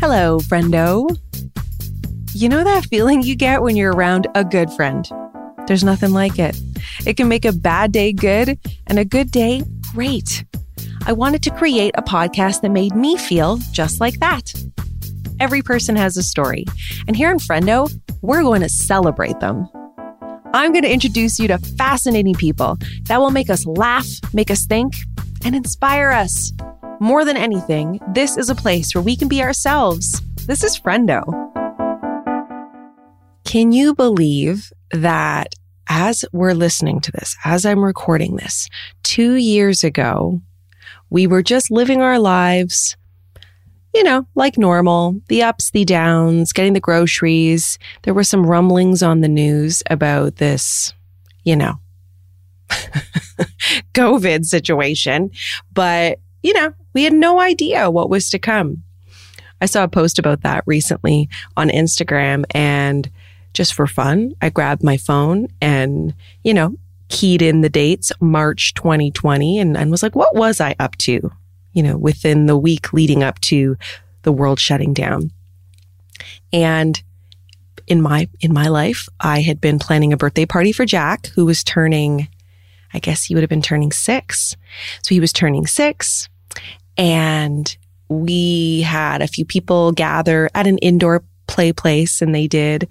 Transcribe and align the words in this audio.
Hello, 0.00 0.38
friendo. 0.38 1.14
You 2.32 2.48
know 2.48 2.64
that 2.64 2.86
feeling 2.86 3.22
you 3.22 3.36
get 3.36 3.60
when 3.60 3.76
you're 3.76 3.92
around 3.92 4.26
a 4.34 4.42
good 4.42 4.72
friend? 4.72 5.06
There's 5.66 5.84
nothing 5.84 6.12
like 6.12 6.38
it. 6.38 6.58
It 7.04 7.18
can 7.18 7.28
make 7.28 7.44
a 7.44 7.52
bad 7.52 7.92
day 7.92 8.14
good 8.14 8.58
and 8.86 8.98
a 8.98 9.04
good 9.04 9.30
day 9.30 9.62
great. 9.92 10.46
I 11.04 11.12
wanted 11.12 11.42
to 11.42 11.50
create 11.50 11.94
a 11.98 12.02
podcast 12.02 12.62
that 12.62 12.70
made 12.70 12.94
me 12.94 13.18
feel 13.18 13.58
just 13.72 14.00
like 14.00 14.18
that. 14.20 14.54
Every 15.38 15.60
person 15.60 15.96
has 15.96 16.16
a 16.16 16.22
story, 16.22 16.64
and 17.06 17.14
here 17.14 17.30
in 17.30 17.36
Friendo, 17.36 17.92
we're 18.22 18.40
going 18.40 18.62
to 18.62 18.70
celebrate 18.70 19.38
them. 19.40 19.68
I'm 20.54 20.72
going 20.72 20.84
to 20.84 20.90
introduce 20.90 21.38
you 21.38 21.46
to 21.48 21.58
fascinating 21.76 22.36
people 22.36 22.78
that 23.04 23.20
will 23.20 23.32
make 23.32 23.50
us 23.50 23.66
laugh, 23.66 24.06
make 24.32 24.50
us 24.50 24.64
think, 24.64 24.94
and 25.44 25.54
inspire 25.54 26.10
us. 26.10 26.52
More 27.02 27.24
than 27.24 27.38
anything, 27.38 27.98
this 28.08 28.36
is 28.36 28.50
a 28.50 28.54
place 28.54 28.94
where 28.94 29.00
we 29.00 29.16
can 29.16 29.26
be 29.26 29.42
ourselves. 29.42 30.20
This 30.46 30.62
is 30.62 30.78
Friendo. 30.78 31.24
Can 33.46 33.72
you 33.72 33.94
believe 33.94 34.70
that 34.92 35.54
as 35.88 36.26
we're 36.32 36.52
listening 36.52 37.00
to 37.00 37.10
this, 37.12 37.38
as 37.42 37.64
I'm 37.64 37.82
recording 37.82 38.36
this, 38.36 38.68
two 39.02 39.36
years 39.36 39.82
ago, 39.82 40.42
we 41.08 41.26
were 41.26 41.42
just 41.42 41.70
living 41.70 42.02
our 42.02 42.18
lives, 42.18 42.98
you 43.94 44.04
know, 44.04 44.26
like 44.34 44.58
normal, 44.58 45.22
the 45.28 45.42
ups, 45.42 45.70
the 45.70 45.86
downs, 45.86 46.52
getting 46.52 46.74
the 46.74 46.80
groceries. 46.80 47.78
There 48.02 48.12
were 48.12 48.24
some 48.24 48.44
rumblings 48.44 49.02
on 49.02 49.22
the 49.22 49.28
news 49.28 49.82
about 49.88 50.36
this, 50.36 50.92
you 51.44 51.56
know, 51.56 51.80
COVID 53.94 54.44
situation, 54.44 55.30
but 55.72 56.20
you 56.42 56.52
know, 56.52 56.72
we 56.94 57.04
had 57.04 57.12
no 57.12 57.40
idea 57.40 57.90
what 57.90 58.10
was 58.10 58.30
to 58.30 58.38
come. 58.38 58.82
I 59.60 59.66
saw 59.66 59.84
a 59.84 59.88
post 59.88 60.18
about 60.18 60.42
that 60.42 60.64
recently 60.66 61.28
on 61.56 61.68
Instagram 61.68 62.44
and 62.50 63.10
just 63.52 63.74
for 63.74 63.86
fun, 63.86 64.34
I 64.40 64.50
grabbed 64.50 64.82
my 64.82 64.96
phone 64.96 65.48
and, 65.60 66.14
you 66.44 66.54
know, 66.54 66.76
keyed 67.08 67.42
in 67.42 67.60
the 67.60 67.68
dates, 67.68 68.12
March 68.20 68.74
2020, 68.74 69.58
and, 69.58 69.76
and 69.76 69.90
was 69.90 70.02
like, 70.02 70.14
what 70.14 70.34
was 70.34 70.60
I 70.60 70.76
up 70.78 70.96
to, 70.98 71.32
you 71.72 71.82
know, 71.82 71.96
within 71.96 72.46
the 72.46 72.56
week 72.56 72.92
leading 72.92 73.22
up 73.22 73.40
to 73.40 73.76
the 74.22 74.32
world 74.32 74.60
shutting 74.60 74.94
down? 74.94 75.32
And 76.52 77.02
in 77.86 78.00
my, 78.00 78.28
in 78.40 78.52
my 78.52 78.68
life, 78.68 79.08
I 79.18 79.40
had 79.40 79.60
been 79.60 79.78
planning 79.80 80.12
a 80.12 80.16
birthday 80.16 80.46
party 80.46 80.70
for 80.70 80.86
Jack, 80.86 81.26
who 81.34 81.44
was 81.44 81.64
turning, 81.64 82.28
I 82.94 83.00
guess 83.00 83.24
he 83.24 83.34
would 83.34 83.42
have 83.42 83.50
been 83.50 83.62
turning 83.62 83.90
six. 83.90 84.56
So 85.02 85.14
he 85.14 85.20
was 85.20 85.32
turning 85.32 85.66
six 85.66 86.29
and 87.00 87.78
we 88.10 88.82
had 88.82 89.22
a 89.22 89.26
few 89.26 89.46
people 89.46 89.90
gather 89.92 90.50
at 90.54 90.66
an 90.66 90.76
indoor 90.78 91.24
play 91.46 91.72
place 91.72 92.20
and 92.20 92.34
they 92.34 92.46
did 92.46 92.86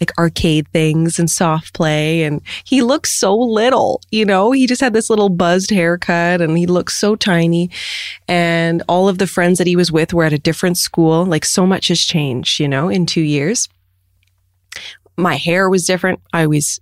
like 0.00 0.16
arcade 0.18 0.66
things 0.68 1.18
and 1.18 1.28
soft 1.28 1.74
play. 1.74 2.22
And 2.22 2.40
he 2.64 2.80
looks 2.80 3.12
so 3.12 3.36
little, 3.36 4.00
you 4.10 4.24
know, 4.24 4.50
he 4.50 4.66
just 4.66 4.80
had 4.80 4.94
this 4.94 5.10
little 5.10 5.28
buzzed 5.28 5.68
haircut 5.68 6.40
and 6.40 6.56
he 6.56 6.64
looked 6.64 6.92
so 6.92 7.14
tiny. 7.14 7.68
And 8.26 8.82
all 8.88 9.10
of 9.10 9.18
the 9.18 9.26
friends 9.26 9.58
that 9.58 9.66
he 9.66 9.76
was 9.76 9.92
with 9.92 10.14
were 10.14 10.24
at 10.24 10.32
a 10.32 10.38
different 10.38 10.78
school. 10.78 11.26
Like 11.26 11.44
so 11.44 11.66
much 11.66 11.88
has 11.88 12.00
changed, 12.00 12.60
you 12.60 12.68
know, 12.68 12.88
in 12.88 13.04
two 13.04 13.20
years. 13.20 13.68
My 15.18 15.36
hair 15.36 15.68
was 15.68 15.84
different. 15.84 16.20
I 16.32 16.46
was 16.46 16.80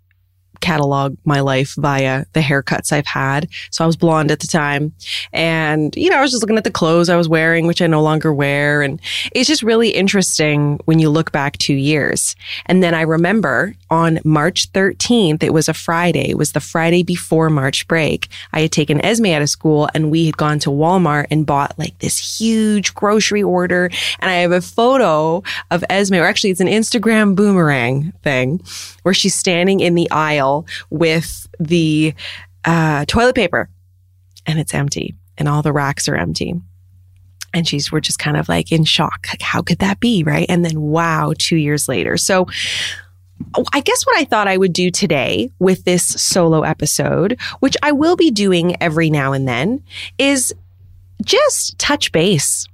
catalog 0.60 1.16
my 1.24 1.40
life 1.40 1.74
via 1.78 2.24
the 2.32 2.40
haircuts 2.40 2.92
I've 2.92 3.06
had. 3.06 3.48
So 3.70 3.84
I 3.84 3.86
was 3.86 3.96
blonde 3.96 4.30
at 4.30 4.40
the 4.40 4.46
time. 4.46 4.92
And, 5.32 5.94
you 5.96 6.10
know, 6.10 6.18
I 6.18 6.22
was 6.22 6.30
just 6.30 6.42
looking 6.42 6.58
at 6.58 6.64
the 6.64 6.70
clothes 6.70 7.08
I 7.08 7.16
was 7.16 7.28
wearing, 7.28 7.66
which 7.66 7.82
I 7.82 7.86
no 7.86 8.02
longer 8.02 8.32
wear. 8.32 8.82
And 8.82 9.00
it's 9.32 9.48
just 9.48 9.62
really 9.62 9.90
interesting 9.90 10.78
when 10.84 10.98
you 10.98 11.10
look 11.10 11.32
back 11.32 11.58
two 11.58 11.74
years. 11.74 12.34
And 12.66 12.82
then 12.82 12.94
I 12.94 13.02
remember 13.02 13.74
on 13.90 14.20
March 14.24 14.72
13th, 14.72 15.42
it 15.42 15.52
was 15.52 15.68
a 15.68 15.74
Friday, 15.74 16.30
it 16.30 16.38
was 16.38 16.52
the 16.52 16.60
Friday 16.60 17.02
before 17.02 17.50
March 17.50 17.86
break. 17.88 18.28
I 18.52 18.60
had 18.60 18.72
taken 18.72 19.04
Esme 19.04 19.26
out 19.26 19.42
of 19.42 19.48
school 19.48 19.88
and 19.94 20.10
we 20.10 20.26
had 20.26 20.36
gone 20.36 20.58
to 20.60 20.70
Walmart 20.70 21.26
and 21.30 21.46
bought 21.46 21.78
like 21.78 21.98
this 21.98 22.40
huge 22.40 22.94
grocery 22.94 23.42
order. 23.42 23.90
And 24.20 24.30
I 24.30 24.34
have 24.36 24.52
a 24.52 24.60
photo 24.60 25.42
of 25.70 25.84
Esme, 25.88 26.16
or 26.16 26.24
actually 26.24 26.50
it's 26.50 26.60
an 26.60 26.68
Instagram 26.68 27.34
boomerang 27.34 28.12
thing 28.22 28.60
where 29.02 29.14
she's 29.14 29.34
standing 29.34 29.80
in 29.80 29.94
the 29.94 30.08
aisle 30.48 30.66
with 30.90 31.46
the 31.58 32.14
uh, 32.64 33.04
toilet 33.06 33.34
paper 33.34 33.68
and 34.46 34.58
it's 34.58 34.74
empty 34.74 35.14
and 35.36 35.48
all 35.48 35.62
the 35.62 35.72
racks 35.72 36.08
are 36.08 36.16
empty. 36.16 36.54
And 37.54 37.66
she's, 37.66 37.90
we're 37.90 38.00
just 38.00 38.18
kind 38.18 38.36
of 38.36 38.48
like 38.48 38.70
in 38.72 38.84
shock. 38.84 39.26
Like, 39.30 39.40
how 39.40 39.62
could 39.62 39.78
that 39.78 40.00
be? 40.00 40.22
Right. 40.22 40.46
And 40.48 40.64
then, 40.64 40.80
wow, 40.80 41.32
two 41.38 41.56
years 41.56 41.88
later. 41.88 42.16
So, 42.16 42.46
I 43.72 43.80
guess 43.80 44.04
what 44.04 44.18
I 44.18 44.24
thought 44.24 44.48
I 44.48 44.56
would 44.56 44.72
do 44.72 44.90
today 44.90 45.50
with 45.60 45.84
this 45.84 46.04
solo 46.04 46.62
episode, 46.62 47.40
which 47.60 47.76
I 47.82 47.92
will 47.92 48.16
be 48.16 48.30
doing 48.32 48.76
every 48.82 49.10
now 49.10 49.32
and 49.32 49.46
then, 49.46 49.82
is 50.18 50.52
just 51.24 51.78
touch 51.78 52.10
base. 52.10 52.66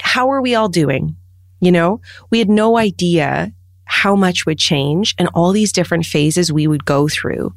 How 0.00 0.30
are 0.30 0.42
we 0.42 0.54
all 0.54 0.68
doing? 0.68 1.16
You 1.60 1.72
know, 1.72 2.00
we 2.28 2.40
had 2.40 2.50
no 2.50 2.76
idea 2.76 3.52
how 3.88 4.14
much 4.14 4.46
would 4.46 4.58
change 4.58 5.14
and 5.18 5.28
all 5.34 5.50
these 5.50 5.72
different 5.72 6.04
phases 6.04 6.52
we 6.52 6.66
would 6.66 6.84
go 6.84 7.08
through 7.08 7.54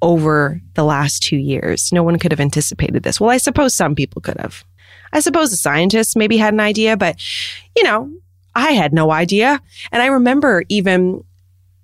over 0.00 0.60
the 0.74 0.82
last 0.82 1.22
two 1.22 1.36
years. 1.36 1.92
No 1.92 2.02
one 2.02 2.18
could 2.18 2.32
have 2.32 2.40
anticipated 2.40 3.02
this. 3.02 3.20
Well, 3.20 3.30
I 3.30 3.36
suppose 3.36 3.74
some 3.74 3.94
people 3.94 4.22
could 4.22 4.40
have. 4.40 4.64
I 5.12 5.20
suppose 5.20 5.50
the 5.50 5.56
scientists 5.56 6.16
maybe 6.16 6.38
had 6.38 6.54
an 6.54 6.60
idea, 6.60 6.96
but 6.96 7.16
you 7.76 7.84
know, 7.84 8.10
I 8.54 8.72
had 8.72 8.92
no 8.92 9.10
idea. 9.10 9.60
And 9.92 10.02
I 10.02 10.06
remember 10.06 10.64
even, 10.68 11.22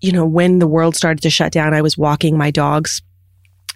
you 0.01 0.13
know, 0.13 0.27
when 0.27 0.61
the 0.61 0.67
world 0.67 0.97
started 0.97 1.23
to 1.23 1.31
shut 1.31 1.53
down, 1.53 1.75
I 1.75 1.83
was 1.83 1.99
walking 1.99 2.39
my 2.39 2.51
dogs 2.51 3.03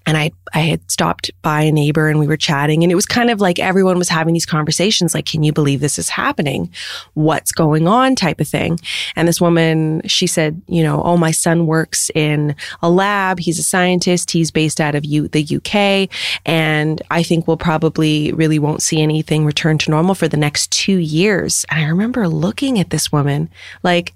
and 0.06 0.16
I, 0.16 0.32
I 0.52 0.60
had 0.60 0.90
stopped 0.90 1.30
by 1.42 1.62
a 1.62 1.72
neighbor 1.72 2.08
and 2.08 2.18
we 2.18 2.26
were 2.26 2.36
chatting 2.36 2.82
and 2.82 2.92
it 2.92 2.94
was 2.94 3.06
kind 3.06 3.30
of 3.30 3.40
like 3.40 3.58
everyone 3.58 3.98
was 3.98 4.08
having 4.08 4.34
these 4.34 4.46
conversations 4.46 5.14
like, 5.14 5.26
can 5.26 5.42
you 5.42 5.52
believe 5.52 5.80
this 5.80 5.98
is 5.98 6.08
happening? 6.08 6.70
What's 7.14 7.52
going 7.52 7.88
on 7.88 8.14
type 8.14 8.40
of 8.40 8.48
thing. 8.48 8.78
And 9.16 9.26
this 9.26 9.40
woman, 9.40 10.02
she 10.06 10.26
said, 10.26 10.60
you 10.68 10.82
know, 10.82 11.02
oh, 11.02 11.16
my 11.16 11.30
son 11.30 11.66
works 11.66 12.10
in 12.14 12.54
a 12.82 12.90
lab. 12.90 13.38
He's 13.38 13.58
a 13.58 13.62
scientist. 13.62 14.30
He's 14.30 14.50
based 14.50 14.80
out 14.80 14.94
of 14.94 15.04
U- 15.04 15.28
the 15.28 15.56
UK. 15.56 16.10
And 16.44 17.00
I 17.10 17.22
think 17.22 17.46
we'll 17.46 17.56
probably 17.56 18.32
really 18.32 18.58
won't 18.58 18.82
see 18.82 19.00
anything 19.00 19.46
return 19.46 19.78
to 19.78 19.90
normal 19.90 20.14
for 20.14 20.28
the 20.28 20.36
next 20.36 20.70
two 20.70 20.98
years. 20.98 21.64
And 21.70 21.84
I 21.84 21.88
remember 21.88 22.28
looking 22.28 22.78
at 22.78 22.90
this 22.90 23.10
woman 23.10 23.48
like, 23.82 24.14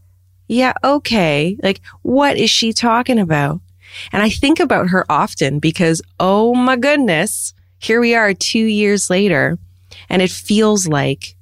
yeah, 0.49 0.72
okay. 0.82 1.56
Like, 1.62 1.81
what 2.03 2.37
is 2.37 2.50
she 2.50 2.72
talking 2.72 3.19
about? 3.19 3.60
And 4.12 4.22
I 4.22 4.28
think 4.28 4.60
about 4.60 4.88
her 4.88 5.04
often 5.10 5.59
because, 5.59 6.03
oh 6.21 6.54
my 6.54 6.76
goodness, 6.76 7.54
here 7.78 8.00
we 8.00 8.15
are 8.15 8.34
two 8.34 8.65
years 8.65 9.09
later, 9.09 9.59
and 10.09 10.22
it 10.22 10.31
feels 10.31 10.88
like 10.88 11.37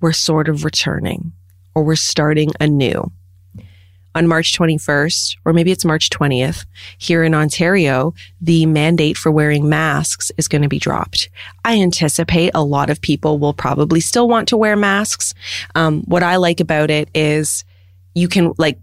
we're 0.00 0.12
sort 0.12 0.48
of 0.48 0.64
returning 0.64 1.32
or 1.74 1.82
we're 1.82 1.96
starting 1.96 2.52
anew. 2.60 3.10
On 4.16 4.28
March 4.28 4.56
21st, 4.56 5.38
or 5.44 5.52
maybe 5.52 5.72
it's 5.72 5.84
March 5.84 6.08
20th, 6.08 6.66
here 6.98 7.24
in 7.24 7.34
Ontario, 7.34 8.14
the 8.40 8.64
mandate 8.64 9.16
for 9.16 9.32
wearing 9.32 9.68
masks 9.68 10.30
is 10.38 10.46
going 10.46 10.62
to 10.62 10.68
be 10.68 10.78
dropped. 10.78 11.28
I 11.64 11.80
anticipate 11.80 12.52
a 12.54 12.62
lot 12.62 12.90
of 12.90 13.00
people 13.00 13.40
will 13.40 13.54
probably 13.54 13.98
still 13.98 14.28
want 14.28 14.46
to 14.48 14.56
wear 14.56 14.76
masks. 14.76 15.34
Um, 15.74 16.02
what 16.02 16.22
I 16.22 16.36
like 16.36 16.60
about 16.60 16.90
it 16.90 17.08
is 17.12 17.64
you 18.14 18.28
can 18.28 18.52
like 18.56 18.78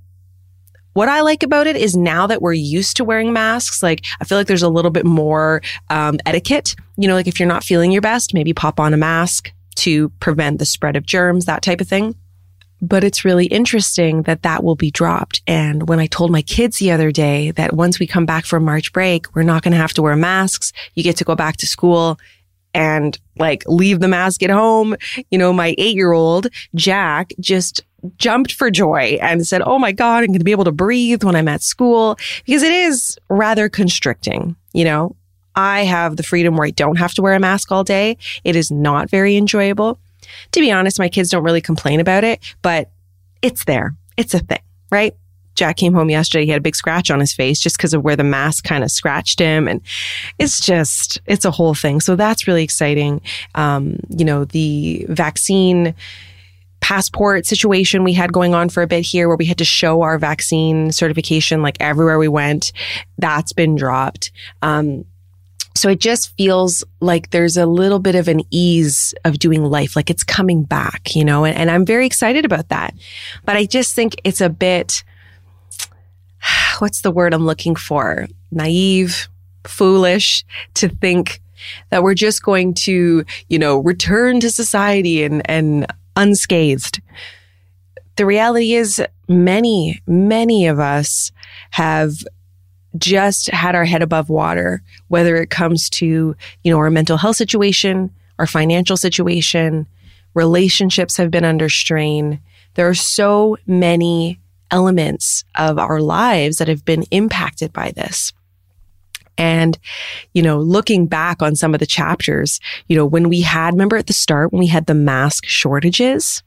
what 0.94 1.10
I 1.10 1.22
like 1.22 1.44
about 1.44 1.68
it 1.68 1.76
is 1.76 1.96
now 1.96 2.28
that 2.28 2.42
we're 2.42 2.54
used 2.54 2.98
to 2.98 3.04
wearing 3.04 3.34
masks, 3.34 3.82
like 3.82 4.04
I 4.20 4.26
feel 4.26 4.38
like 4.38 4.48
there's 4.48 4.64
a 4.64 4.70
little 4.70 4.92
bit 4.92 5.06
more 5.06 5.62
um, 5.90 6.20
etiquette. 6.26 6.76
You 6.98 7.08
know, 7.08 7.16
like 7.16 7.28
if 7.28 7.40
you're 7.40 7.48
not 7.48 7.64
feeling 7.64 7.92
your 7.92 8.02
best, 8.02 8.34
maybe 8.34 8.54
pop 8.54 8.80
on 8.80 8.94
a 8.94 8.98
mask 8.98 9.52
to 9.76 10.10
prevent 10.20 10.60
the 10.60 10.66
spread 10.66 10.96
of 10.96 11.06
germs, 11.06 11.46
that 11.46 11.62
type 11.62 11.82
of 11.82 11.88
thing. 11.88 12.16
But 12.82 13.04
it's 13.04 13.24
really 13.24 13.46
interesting 13.46 14.24
that 14.24 14.42
that 14.42 14.64
will 14.64 14.76
be 14.76 14.90
dropped. 14.90 15.42
And 15.46 15.88
when 15.88 16.00
I 16.00 16.08
told 16.08 16.32
my 16.32 16.42
kids 16.42 16.78
the 16.78 16.92
other 16.92 17.12
day 17.12 17.52
that 17.52 17.74
once 17.74 18.00
we 18.00 18.08
come 18.08 18.26
back 18.26 18.46
from 18.46 18.66
March 18.66 18.92
break, 18.92 19.34
we're 19.36 19.44
not 19.44 19.62
going 19.62 19.74
to 19.74 19.78
have 19.78 19.94
to 19.94 20.02
wear 20.02 20.16
masks. 20.16 20.74
You 20.96 21.04
get 21.04 21.18
to 21.18 21.24
go 21.24 21.36
back 21.36 21.58
to 21.58 21.68
school 21.68 22.20
and 22.74 23.18
like 23.38 23.64
leave 23.68 24.00
the 24.00 24.08
mask 24.08 24.42
at 24.44 24.50
home. 24.50 24.96
You 25.30 25.38
know, 25.38 25.54
my 25.54 25.76
eight 25.78 25.96
year 25.96 26.12
old 26.12 26.48
Jack 26.76 27.34
just 27.40 27.84
jumped 28.18 28.54
for 28.54 28.72
joy 28.72 29.18
and 29.22 29.46
said, 29.46 29.62
Oh 29.66 29.80
my 29.80 29.92
God, 29.92 30.24
I'm 30.24 30.28
going 30.28 30.40
to 30.40 30.46
be 30.46 30.52
able 30.52 30.66
to 30.66 30.72
breathe 30.72 31.24
when 31.24 31.36
I'm 31.36 31.48
at 31.48 31.62
school 31.62 32.18
because 32.46 32.64
it 32.64 32.72
is 32.72 33.18
rather 33.30 33.70
constricting. 33.70 34.56
You 34.74 34.86
know, 34.86 35.16
I 35.56 35.84
have 35.84 36.18
the 36.18 36.24
freedom 36.24 36.56
where 36.56 36.68
I 36.68 36.72
don't 36.72 36.98
have 36.98 37.14
to 37.16 37.22
wear 37.22 37.34
a 37.34 37.40
mask 37.40 37.72
all 37.72 37.84
day. 37.84 38.18
It 38.44 38.56
is 38.56 38.72
not 38.72 39.10
very 39.10 39.36
enjoyable. 39.36 40.00
To 40.54 40.60
be 40.60 40.72
honest, 40.72 41.00
my 41.00 41.10
kids 41.10 41.30
don't 41.30 41.44
really 41.44 41.62
complain 41.62 42.00
about 42.00 42.24
it, 42.24 42.40
but 42.62 42.90
it's 43.42 43.66
there. 43.66 43.96
It's 44.18 44.34
a 44.34 44.40
thing, 44.40 44.62
right? 44.92 45.16
Jack 45.56 45.78
came 45.78 45.94
home 45.94 46.10
yesterday. 46.10 46.46
He 46.46 46.52
had 46.52 46.60
a 46.60 46.62
big 46.62 46.76
scratch 46.76 47.12
on 47.12 47.20
his 47.20 47.34
face 47.34 47.60
just 47.60 47.78
because 47.78 47.94
of 47.94 48.04
where 48.04 48.16
the 48.16 48.24
mask 48.24 48.64
kind 48.64 48.84
of 48.84 48.92
scratched 48.92 49.40
him. 49.40 49.68
And 49.68 49.82
it's 50.40 50.66
just, 50.66 51.20
it's 51.26 51.44
a 51.44 51.52
whole 51.52 51.74
thing. 51.74 52.00
So 52.00 52.16
that's 52.16 52.48
really 52.48 52.64
exciting. 52.64 53.22
Um, 53.56 54.00
you 54.10 54.24
know, 54.24 54.46
the 54.46 55.06
vaccine 55.10 55.94
passport 56.92 57.46
situation 57.46 58.04
we 58.04 58.12
had 58.12 58.34
going 58.34 58.54
on 58.54 58.68
for 58.68 58.84
a 58.84 58.88
bit 58.88 59.00
here 59.00 59.30
where 59.30 59.38
we 59.38 59.46
had 59.46 59.58
to 59.58 59.64
show 59.64 60.02
our 60.02 60.18
vaccine 60.18 60.92
certification 60.92 61.62
like 61.62 61.78
everywhere 61.80 62.20
we 62.20 62.28
went. 62.28 62.74
That's 63.18 63.54
been 63.54 63.78
dropped. 63.78 64.30
Um, 64.62 65.06
so 65.74 65.88
it 65.88 66.02
just 66.02 66.36
feels 66.36 66.84
like 67.00 67.30
there's 67.30 67.56
a 67.56 67.66
little 67.66 68.00
bit 68.00 68.16
of 68.16 68.28
an 68.28 68.42
ease 68.52 69.14
of 69.24 69.40
doing 69.40 69.64
life, 69.64 69.96
like 69.96 70.10
it's 70.10 70.26
coming 70.26 70.64
back, 70.64 71.16
you 71.16 71.24
know, 71.24 71.46
and, 71.46 71.58
and 71.58 71.72
I'm 71.72 71.86
very 71.86 72.06
excited 72.06 72.44
about 72.44 72.68
that. 72.68 72.94
But 73.46 73.56
I 73.56 73.64
just 73.64 73.96
think 73.96 74.18
it's 74.26 74.42
a 74.42 74.50
bit, 74.50 75.06
what's 76.80 77.04
the 77.04 77.12
word 77.12 77.34
I'm 77.34 77.46
looking 77.46 77.78
for? 77.78 78.28
Naive, 78.52 79.30
foolish 79.64 80.44
to 80.74 80.90
think 80.90 81.42
that 81.90 82.04
we're 82.04 82.16
just 82.16 82.44
going 82.44 82.74
to, 82.74 83.24
you 83.48 83.60
know, 83.60 83.78
return 83.78 84.42
to 84.42 84.52
society 84.52 85.24
and, 85.24 85.42
and 85.50 85.88
unscathed. 86.16 87.02
The 88.16 88.26
reality 88.26 88.74
is 88.74 89.02
many, 89.28 90.02
many 90.06 90.68
of 90.68 90.80
us 90.80 91.32
have 91.72 92.14
just 92.98 93.50
had 93.52 93.76
our 93.76 93.86
head 93.86 94.02
above 94.02 94.30
water, 94.30 94.82
whether 95.08 95.38
it 95.38 95.50
comes 95.50 95.90
to, 95.90 96.36
you 96.64 96.72
know, 96.72 96.78
our 96.78 96.90
mental 96.90 97.18
health 97.18 97.38
situation, 97.38 98.12
our 98.38 98.48
financial 98.48 98.98
situation, 98.98 99.88
relationships 100.34 101.18
have 101.18 101.32
been 101.32 101.46
under 101.46 101.70
strain. 101.70 102.40
There 102.76 102.90
are 102.90 102.94
so 102.94 103.58
many 103.66 104.40
elements 104.72 105.44
of 105.56 105.78
our 105.78 106.00
lives 106.02 106.58
that 106.58 106.68
have 106.68 106.86
been 106.86 107.04
impacted 107.12 107.74
by 107.74 107.92
this. 107.92 108.34
And, 109.38 109.78
you 110.34 110.42
know, 110.42 110.60
looking 110.60 111.08
back 111.08 111.42
on 111.42 111.56
some 111.56 111.74
of 111.74 111.80
the 111.80 111.86
chapters, 111.86 112.60
you 112.88 112.96
know, 112.96 113.06
when 113.06 113.30
we 113.30 113.42
had, 113.42 113.74
remember 113.74 113.98
at 113.98 114.08
the 114.08 114.14
start 114.14 114.52
when 114.52 114.60
we 114.60 114.68
had 114.68 114.86
the 114.86 114.94
mask 114.94 115.46
shortages? 115.46 116.44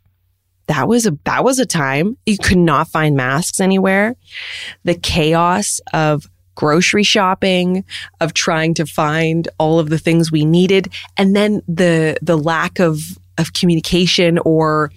That 0.67 0.89
was 0.89 1.07
a, 1.07 1.19
that 1.25 1.45
was 1.45 1.59
a 1.59 1.67
time 1.67 2.17
you 2.25 2.39
could 2.39 2.59
not 2.59 2.89
find 2.89 3.17
masks 3.17 3.61
anywhere. 3.61 4.17
The 4.85 4.95
chaos 4.95 5.81
of 5.93 6.27
grocery 6.55 7.03
shopping, 7.03 7.85
of 8.21 8.33
trying 8.33 8.75
to 8.75 8.87
find 8.87 9.49
all 9.59 9.79
of 9.79 9.91
the 9.91 9.99
things 9.99 10.31
we 10.31 10.45
needed. 10.45 10.93
And 11.17 11.35
then 11.35 11.63
the, 11.67 12.17
the 12.23 12.39
lack 12.39 12.79
of, 12.79 13.01
of 13.39 13.53
communication 13.53 14.39
or 14.39 14.91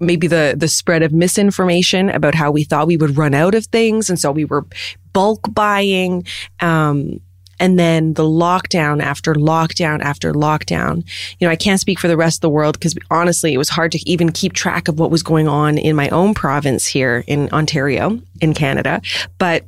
maybe 0.00 0.26
the 0.26 0.54
the 0.56 0.68
spread 0.68 1.02
of 1.02 1.12
misinformation 1.12 2.08
about 2.10 2.34
how 2.34 2.50
we 2.50 2.64
thought 2.64 2.86
we 2.86 2.96
would 2.96 3.16
run 3.16 3.34
out 3.34 3.54
of 3.54 3.66
things 3.66 4.08
and 4.08 4.18
so 4.18 4.30
we 4.30 4.44
were 4.44 4.64
bulk 5.12 5.52
buying 5.52 6.24
um, 6.60 7.20
and 7.60 7.78
then 7.78 8.14
the 8.14 8.22
lockdown 8.22 9.02
after 9.02 9.34
lockdown 9.34 10.00
after 10.00 10.32
lockdown. 10.32 11.04
You 11.38 11.46
know, 11.46 11.50
I 11.50 11.56
can't 11.56 11.80
speak 11.80 11.98
for 11.98 12.08
the 12.08 12.16
rest 12.16 12.38
of 12.38 12.40
the 12.42 12.50
world 12.50 12.78
because 12.78 12.96
honestly, 13.10 13.54
it 13.54 13.58
was 13.58 13.68
hard 13.68 13.92
to 13.92 14.08
even 14.08 14.32
keep 14.32 14.52
track 14.52 14.88
of 14.88 14.98
what 14.98 15.10
was 15.10 15.22
going 15.22 15.48
on 15.48 15.78
in 15.78 15.96
my 15.96 16.08
own 16.10 16.34
province 16.34 16.86
here 16.86 17.24
in 17.26 17.48
Ontario, 17.50 18.20
in 18.40 18.54
Canada. 18.54 19.00
But 19.38 19.64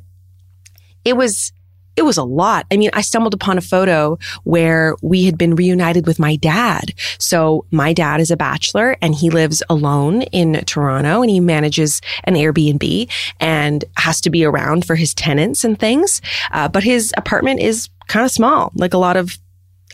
it 1.03 1.17
was, 1.17 1.51
it 2.01 2.05
was 2.05 2.17
a 2.17 2.23
lot. 2.23 2.65
I 2.71 2.77
mean, 2.77 2.89
I 2.93 3.01
stumbled 3.01 3.35
upon 3.35 3.59
a 3.59 3.61
photo 3.61 4.17
where 4.43 4.95
we 5.03 5.23
had 5.25 5.37
been 5.37 5.55
reunited 5.55 6.07
with 6.07 6.17
my 6.17 6.35
dad. 6.35 6.93
So 7.19 7.65
my 7.69 7.93
dad 7.93 8.19
is 8.19 8.31
a 8.31 8.37
bachelor 8.37 8.97
and 9.03 9.13
he 9.13 9.29
lives 9.29 9.61
alone 9.69 10.23
in 10.23 10.53
Toronto 10.65 11.21
and 11.21 11.29
he 11.29 11.39
manages 11.39 12.01
an 12.23 12.33
Airbnb 12.33 13.07
and 13.39 13.85
has 13.97 14.19
to 14.21 14.31
be 14.31 14.43
around 14.43 14.83
for 14.83 14.95
his 14.95 15.13
tenants 15.13 15.63
and 15.63 15.79
things. 15.79 16.21
Uh, 16.51 16.67
but 16.67 16.83
his 16.83 17.13
apartment 17.17 17.59
is 17.59 17.87
kind 18.07 18.25
of 18.25 18.31
small, 18.31 18.71
like 18.73 18.95
a 18.95 18.97
lot 18.97 19.15
of 19.15 19.37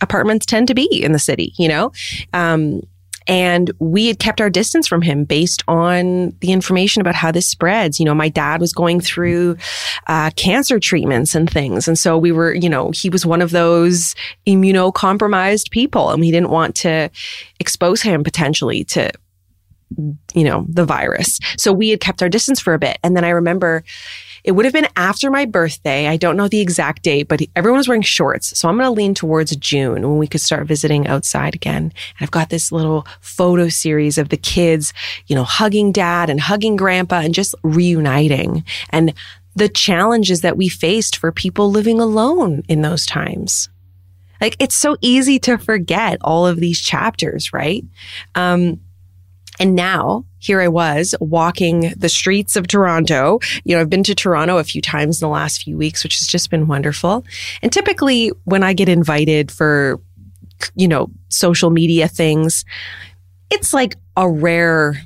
apartments 0.01 0.45
tend 0.45 0.69
to 0.69 0.73
be 0.73 0.85
in 1.03 1.11
the 1.11 1.19
city, 1.19 1.53
you 1.57 1.67
know? 1.67 1.91
Um, 2.31 2.81
and 3.27 3.71
we 3.79 4.07
had 4.07 4.19
kept 4.19 4.39
our 4.39 4.49
distance 4.49 4.87
from 4.87 5.01
him 5.01 5.25
based 5.25 5.63
on 5.67 6.35
the 6.39 6.51
information 6.51 7.01
about 7.01 7.15
how 7.15 7.31
this 7.31 7.47
spreads. 7.47 7.99
You 7.99 8.05
know, 8.05 8.15
my 8.15 8.29
dad 8.29 8.61
was 8.61 8.73
going 8.73 9.01
through 9.01 9.57
uh, 10.07 10.31
cancer 10.35 10.79
treatments 10.79 11.35
and 11.35 11.49
things. 11.49 11.87
And 11.87 11.99
so 11.99 12.17
we 12.17 12.31
were, 12.31 12.53
you 12.53 12.69
know, 12.69 12.91
he 12.91 13.09
was 13.09 13.25
one 13.25 13.41
of 13.41 13.51
those 13.51 14.15
immunocompromised 14.47 15.71
people 15.71 16.09
and 16.09 16.21
we 16.21 16.31
didn't 16.31 16.49
want 16.49 16.75
to 16.77 17.09
expose 17.59 18.01
him 18.01 18.23
potentially 18.23 18.83
to 18.85 19.11
you 20.33 20.43
know, 20.43 20.65
the 20.67 20.85
virus. 20.85 21.39
So 21.57 21.71
we 21.71 21.89
had 21.89 22.01
kept 22.01 22.21
our 22.21 22.27
distance 22.27 22.59
for 22.59 22.73
a 22.73 22.79
bit. 22.79 22.97
And 23.03 23.15
then 23.15 23.23
I 23.23 23.29
remember 23.29 23.83
it 24.47 24.53
would 24.53 24.63
have 24.63 24.73
been 24.73 24.87
after 24.95 25.29
my 25.29 25.43
birthday. 25.43 26.07
I 26.07 26.15
don't 26.15 26.37
know 26.37 26.47
the 26.47 26.61
exact 26.61 27.03
date, 27.03 27.27
but 27.27 27.41
everyone 27.53 27.79
was 27.79 27.89
wearing 27.89 28.01
shorts. 28.01 28.57
So 28.57 28.69
I'm 28.69 28.77
going 28.77 28.85
to 28.85 28.91
lean 28.91 29.13
towards 29.13 29.53
June 29.57 30.07
when 30.07 30.17
we 30.17 30.25
could 30.25 30.39
start 30.39 30.67
visiting 30.67 31.05
outside 31.05 31.53
again. 31.53 31.83
And 31.83 31.93
I've 32.21 32.31
got 32.31 32.49
this 32.49 32.71
little 32.71 33.05
photo 33.19 33.67
series 33.67 34.17
of 34.17 34.29
the 34.29 34.37
kids, 34.37 34.93
you 35.25 35.35
know, 35.35 35.43
hugging 35.43 35.91
dad 35.91 36.29
and 36.29 36.39
hugging 36.39 36.77
grandpa 36.77 37.17
and 37.19 37.33
just 37.33 37.55
reuniting 37.61 38.63
and 38.91 39.13
the 39.53 39.67
challenges 39.67 40.39
that 40.41 40.55
we 40.55 40.69
faced 40.69 41.17
for 41.17 41.33
people 41.33 41.69
living 41.69 41.99
alone 41.99 42.63
in 42.69 42.83
those 42.83 43.05
times. 43.05 43.67
Like 44.39 44.55
it's 44.59 44.77
so 44.77 44.95
easy 45.01 45.39
to 45.39 45.57
forget 45.57 46.19
all 46.21 46.47
of 46.47 46.61
these 46.61 46.79
chapters, 46.79 47.51
right? 47.51 47.83
Um, 48.33 48.79
and 49.59 49.75
now 49.75 50.25
here 50.39 50.61
I 50.61 50.67
was 50.67 51.15
walking 51.19 51.93
the 51.97 52.09
streets 52.09 52.55
of 52.55 52.67
Toronto. 52.67 53.39
You 53.63 53.75
know, 53.75 53.81
I've 53.81 53.89
been 53.89 54.03
to 54.03 54.15
Toronto 54.15 54.57
a 54.57 54.63
few 54.63 54.81
times 54.81 55.21
in 55.21 55.25
the 55.25 55.31
last 55.31 55.63
few 55.63 55.77
weeks, 55.77 56.03
which 56.03 56.19
has 56.19 56.27
just 56.27 56.49
been 56.49 56.67
wonderful. 56.67 57.25
And 57.61 57.71
typically 57.71 58.31
when 58.43 58.63
I 58.63 58.73
get 58.73 58.89
invited 58.89 59.51
for, 59.51 59.99
you 60.75 60.87
know, 60.87 61.09
social 61.29 61.69
media 61.69 62.07
things, 62.07 62.65
it's 63.49 63.73
like 63.73 63.95
a 64.15 64.29
rare 64.29 65.01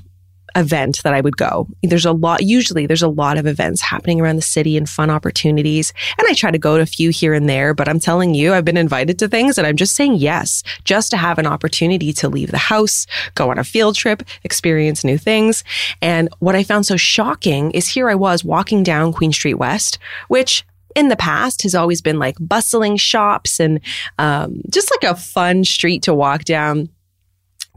event 0.54 1.02
that 1.04 1.14
I 1.14 1.20
would 1.20 1.36
go. 1.36 1.68
There's 1.82 2.06
a 2.06 2.12
lot, 2.12 2.42
usually 2.42 2.86
there's 2.86 3.02
a 3.02 3.08
lot 3.08 3.38
of 3.38 3.46
events 3.46 3.80
happening 3.80 4.20
around 4.20 4.36
the 4.36 4.42
city 4.42 4.76
and 4.76 4.88
fun 4.88 5.10
opportunities. 5.10 5.92
And 6.18 6.26
I 6.28 6.34
try 6.34 6.50
to 6.50 6.58
go 6.58 6.76
to 6.76 6.82
a 6.82 6.86
few 6.86 7.10
here 7.10 7.34
and 7.34 7.48
there, 7.48 7.74
but 7.74 7.88
I'm 7.88 8.00
telling 8.00 8.34
you, 8.34 8.52
I've 8.52 8.64
been 8.64 8.76
invited 8.76 9.18
to 9.20 9.28
things 9.28 9.58
and 9.58 9.66
I'm 9.66 9.76
just 9.76 9.94
saying 9.94 10.16
yes, 10.16 10.62
just 10.84 11.10
to 11.10 11.16
have 11.16 11.38
an 11.38 11.46
opportunity 11.46 12.12
to 12.14 12.28
leave 12.28 12.50
the 12.50 12.58
house, 12.58 13.06
go 13.34 13.50
on 13.50 13.58
a 13.58 13.64
field 13.64 13.96
trip, 13.96 14.22
experience 14.44 15.04
new 15.04 15.18
things. 15.18 15.64
And 16.00 16.28
what 16.38 16.56
I 16.56 16.62
found 16.64 16.86
so 16.86 16.96
shocking 16.96 17.70
is 17.72 17.88
here 17.88 18.08
I 18.08 18.14
was 18.14 18.44
walking 18.44 18.82
down 18.82 19.12
Queen 19.12 19.32
Street 19.32 19.54
West, 19.54 19.98
which 20.28 20.64
in 20.94 21.08
the 21.08 21.16
past 21.16 21.62
has 21.62 21.74
always 21.74 22.02
been 22.02 22.18
like 22.18 22.36
bustling 22.38 22.96
shops 22.96 23.58
and 23.58 23.80
um, 24.18 24.60
just 24.70 24.90
like 24.90 25.10
a 25.10 25.16
fun 25.16 25.64
street 25.64 26.02
to 26.02 26.14
walk 26.14 26.44
down 26.44 26.88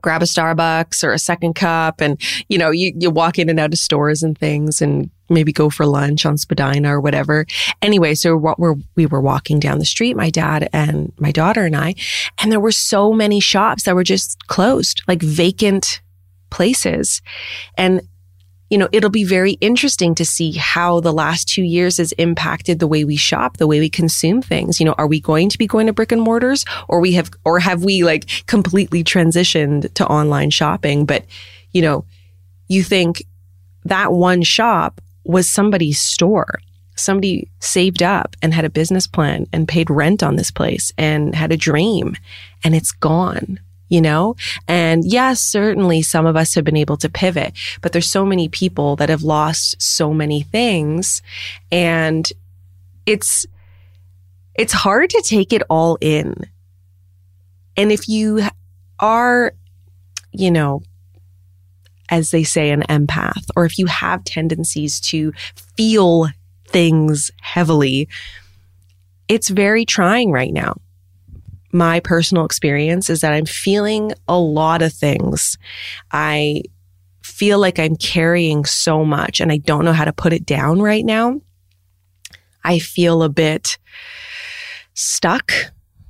grab 0.05 0.21
a 0.21 0.25
Starbucks 0.25 1.03
or 1.03 1.13
a 1.13 1.17
second 1.17 1.55
cup. 1.55 1.99
And, 1.99 2.21
you 2.47 2.59
know, 2.59 2.69
you, 2.69 2.93
you 2.95 3.09
walk 3.09 3.39
in 3.39 3.49
and 3.49 3.59
out 3.59 3.73
of 3.73 3.79
stores 3.79 4.21
and 4.21 4.37
things 4.37 4.79
and 4.79 5.09
maybe 5.29 5.51
go 5.51 5.67
for 5.71 5.87
lunch 5.87 6.27
on 6.27 6.37
Spadina 6.37 6.93
or 6.95 7.01
whatever. 7.01 7.47
Anyway, 7.81 8.13
so 8.13 8.37
what 8.37 8.59
we're, 8.59 8.75
we 8.95 9.07
were 9.07 9.19
walking 9.19 9.59
down 9.59 9.79
the 9.79 9.85
street, 9.85 10.15
my 10.15 10.29
dad 10.29 10.69
and 10.71 11.11
my 11.17 11.31
daughter 11.31 11.65
and 11.65 11.75
I, 11.75 11.95
and 12.39 12.51
there 12.51 12.59
were 12.59 12.71
so 12.71 13.13
many 13.13 13.39
shops 13.39 13.83
that 13.83 13.95
were 13.95 14.03
just 14.03 14.45
closed, 14.45 15.01
like 15.07 15.23
vacant 15.23 16.01
places. 16.51 17.23
And 17.75 18.01
you 18.69 18.77
know, 18.77 18.89
it'll 18.91 19.11
be 19.11 19.23
very 19.23 19.53
interesting 19.53 20.15
to 20.15 20.25
see 20.25 20.53
how 20.53 20.99
the 20.99 21.13
last 21.13 21.47
two 21.47 21.61
years 21.61 21.97
has 21.97 22.11
impacted 22.13 22.79
the 22.79 22.87
way 22.87 23.03
we 23.03 23.15
shop, 23.15 23.57
the 23.57 23.67
way 23.67 23.79
we 23.79 23.89
consume 23.89 24.41
things. 24.41 24.79
You 24.79 24.87
know, 24.87 24.95
are 24.97 25.07
we 25.07 25.19
going 25.19 25.49
to 25.49 25.57
be 25.57 25.67
going 25.67 25.87
to 25.87 25.93
brick 25.93 26.11
and 26.11 26.21
mortars 26.21 26.65
or 26.87 26.99
we 26.99 27.13
have, 27.13 27.29
or 27.43 27.59
have 27.59 27.83
we 27.83 28.03
like 28.03 28.45
completely 28.47 29.03
transitioned 29.03 29.93
to 29.93 30.07
online 30.07 30.49
shopping? 30.49 31.05
But, 31.05 31.25
you 31.73 31.81
know, 31.81 32.05
you 32.67 32.83
think 32.83 33.23
that 33.83 34.11
one 34.11 34.41
shop 34.41 34.99
was 35.23 35.49
somebody's 35.49 35.99
store. 35.99 36.59
Somebody 36.95 37.49
saved 37.59 38.01
up 38.01 38.35
and 38.41 38.53
had 38.53 38.65
a 38.65 38.69
business 38.69 39.05
plan 39.05 39.45
and 39.53 39.67
paid 39.67 39.89
rent 39.89 40.23
on 40.23 40.37
this 40.37 40.49
place 40.49 40.91
and 40.97 41.35
had 41.35 41.51
a 41.51 41.57
dream 41.57 42.15
and 42.63 42.73
it's 42.73 42.91
gone 42.91 43.59
you 43.89 44.01
know? 44.01 44.35
And 44.67 45.03
yes, 45.05 45.41
certainly 45.41 46.01
some 46.01 46.25
of 46.25 46.35
us 46.35 46.55
have 46.55 46.63
been 46.63 46.77
able 46.77 46.97
to 46.97 47.09
pivot, 47.09 47.53
but 47.81 47.91
there's 47.91 48.09
so 48.09 48.25
many 48.25 48.49
people 48.49 48.95
that 48.97 49.09
have 49.09 49.23
lost 49.23 49.81
so 49.81 50.13
many 50.13 50.41
things 50.41 51.21
and 51.71 52.31
it's, 53.05 53.45
it's 54.55 54.73
hard 54.73 55.09
to 55.11 55.21
take 55.25 55.53
it 55.53 55.61
all 55.69 55.97
in. 56.01 56.33
And 57.77 57.91
if 57.91 58.07
you 58.07 58.41
are, 58.99 59.53
you 60.31 60.49
know, 60.49 60.81
as 62.09 62.31
they 62.31 62.43
say, 62.43 62.69
an 62.69 62.83
empath, 62.83 63.49
or 63.55 63.65
if 63.65 63.77
you 63.77 63.87
have 63.87 64.23
tendencies 64.23 64.99
to 64.99 65.33
feel 65.75 66.27
things 66.67 67.31
heavily, 67.41 68.07
it's 69.27 69.49
very 69.49 69.85
trying 69.85 70.31
right 70.31 70.53
now 70.53 70.75
my 71.75 71.99
personal 71.99 72.45
experience 72.45 73.09
is 73.09 73.19
that 73.19 73.33
I'm 73.33 73.45
feeling 73.45 74.13
a 74.29 74.39
lot 74.39 74.81
of 74.81 74.93
things. 74.93 75.57
I 76.09 76.63
feel 77.21 77.59
like 77.59 77.79
I'm 77.79 77.97
carrying 77.97 78.63
so 78.63 79.03
much 79.03 79.41
and 79.41 79.51
I 79.51 79.57
don't 79.57 79.83
know 79.83 79.91
how 79.91 80.05
to 80.05 80.13
put 80.13 80.31
it 80.31 80.45
down 80.45 80.81
right 80.81 81.03
now. 81.03 81.41
I 82.63 82.79
feel 82.79 83.23
a 83.23 83.29
bit 83.29 83.77
stuck, 84.93 85.51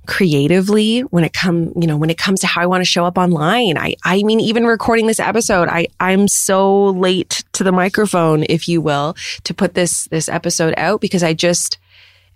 creatively 0.05 0.99
when 1.01 1.23
it 1.23 1.33
come 1.33 1.73
you 1.75 1.87
know 1.87 1.97
when 1.97 2.11
it 2.11 2.17
comes 2.19 2.39
to 2.39 2.45
how 2.45 2.61
I 2.61 2.67
want 2.67 2.81
to 2.81 2.85
show 2.85 3.05
up 3.05 3.17
online 3.17 3.75
I 3.75 3.95
I 4.03 4.21
mean 4.21 4.39
even 4.39 4.67
recording 4.67 5.07
this 5.07 5.19
episode 5.19 5.67
I 5.67 5.87
I'm 5.99 6.27
so 6.27 6.89
late 6.89 7.43
to 7.53 7.63
the 7.63 7.71
microphone 7.71 8.45
if 8.47 8.67
you 8.67 8.81
will 8.81 9.15
to 9.45 9.53
put 9.55 9.73
this 9.73 10.03
this 10.11 10.29
episode 10.29 10.75
out 10.77 11.01
because 11.01 11.23
I 11.23 11.33
just 11.33 11.79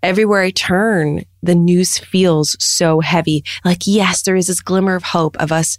everywhere 0.04 0.42
I 0.42 0.52
turn 0.52 1.26
the 1.42 1.56
news 1.56 1.98
feels 1.98 2.56
so 2.64 3.00
heavy 3.00 3.44
like 3.64 3.82
yes 3.86 4.22
there 4.24 4.36
is 4.36 4.48
this 4.48 4.62
glimmer 4.62 4.96
of 4.96 5.04
hope 5.04 5.38
of 5.38 5.52
us 5.52 5.78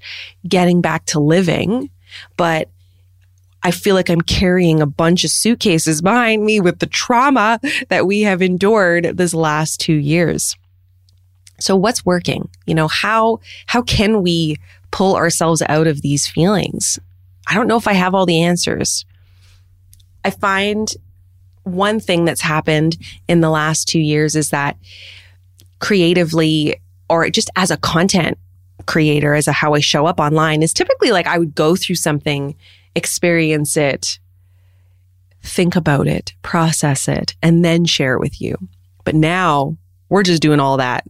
getting 0.49 0.81
back 0.81 1.07
to 1.07 1.21
living 1.21 1.91
but 2.37 2.69
I 3.63 3.73
feel 3.73 3.95
like 3.95 4.09
I'm 4.09 4.23
carrying 4.23 4.81
a 4.81 4.87
bunch 4.87 5.23
of 5.23 5.31
suitcases 5.31 6.01
behind 6.01 6.45
me 6.45 6.61
with 6.61 6.79
the 6.79 6.87
trauma 6.87 7.61
that 7.89 8.07
we 8.07 8.23
have 8.23 8.41
endured 8.41 9.17
this 9.19 9.35
last 9.35 9.81
2 9.81 9.93
years 9.93 10.57
so 11.61 11.77
what's 11.77 12.05
working? 12.05 12.49
You 12.67 12.75
know, 12.75 12.89
how, 12.89 13.41
how 13.67 13.83
can 13.83 14.23
we 14.23 14.57
pull 14.91 15.15
ourselves 15.15 15.63
out 15.69 15.87
of 15.87 16.03
these 16.03 16.27
feelings? 16.27 16.99
I 17.47 17.55
don't 17.55 17.69
know 17.69 17.77
if 17.77 17.87
I 17.87 17.93
have 17.93 18.15
all 18.15 18.27
the 18.27 18.43
answers. 18.43 19.05
I 20.25 20.31
find 20.31 20.93
one 21.73 22.01
thing 22.01 22.25
that's 22.25 22.41
happened 22.41 22.97
in 23.29 23.41
the 23.41 23.51
last 23.51 23.89
two 23.89 24.01
years 24.01 24.37
is 24.37 24.51
that 24.51 24.77
creatively 25.79 26.77
or 27.09 27.29
just 27.29 27.51
as 27.57 27.71
a 27.71 27.77
content 27.77 28.39
creator, 28.87 29.35
as 29.35 29.49
a 29.49 29.53
how 29.53 29.75
I 29.75 29.81
show 29.81 30.07
up 30.07 30.21
online 30.21 30.63
is 30.63 30.73
typically 30.73 31.11
like 31.11 31.27
I 31.27 31.39
would 31.39 31.55
go 31.55 31.77
through 31.77 31.97
something, 31.97 32.55
experience 32.95 33.77
it, 33.77 34.19
think 35.43 35.77
about 35.77 36.07
it, 36.07 36.33
process 36.43 37.09
it, 37.09 37.35
and 37.43 37.65
then 37.65 37.85
share 37.85 38.15
it 38.15 38.21
with 38.21 38.41
you. 38.41 38.57
But 39.05 39.15
now 39.15 39.77
we're 40.09 40.23
just 40.23 40.43
doing 40.43 40.61
all 40.61 40.77
that 40.77 41.05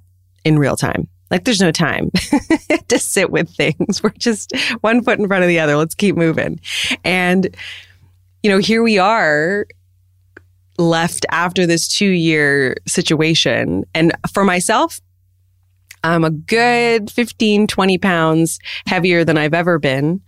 in 0.44 0.58
real 0.58 0.76
time. 0.76 1.08
Like 1.30 1.44
there's 1.44 1.60
no 1.60 1.70
time 1.70 2.10
to 2.88 2.98
sit 2.98 3.30
with 3.30 3.50
things. 3.50 4.02
We're 4.02 4.10
just 4.10 4.52
one 4.80 5.02
foot 5.02 5.18
in 5.18 5.28
front 5.28 5.44
of 5.44 5.48
the 5.48 5.60
other. 5.60 5.76
Let's 5.76 5.94
keep 5.94 6.16
moving. 6.16 6.60
And, 7.04 7.56
you 8.42 8.50
know, 8.50 8.58
here 8.58 8.82
we 8.82 8.98
are 8.98 9.66
left 10.80 11.26
after 11.30 11.66
this 11.66 11.86
two 11.86 12.10
year 12.10 12.76
situation. 12.88 13.84
And 13.94 14.12
for 14.32 14.44
myself, 14.44 15.00
I'm 16.02 16.24
a 16.24 16.30
good 16.30 17.10
15, 17.10 17.66
20 17.66 17.98
pounds 17.98 18.58
heavier 18.86 19.24
than 19.24 19.36
I've 19.36 19.54
ever 19.54 19.78
been. 19.78 20.20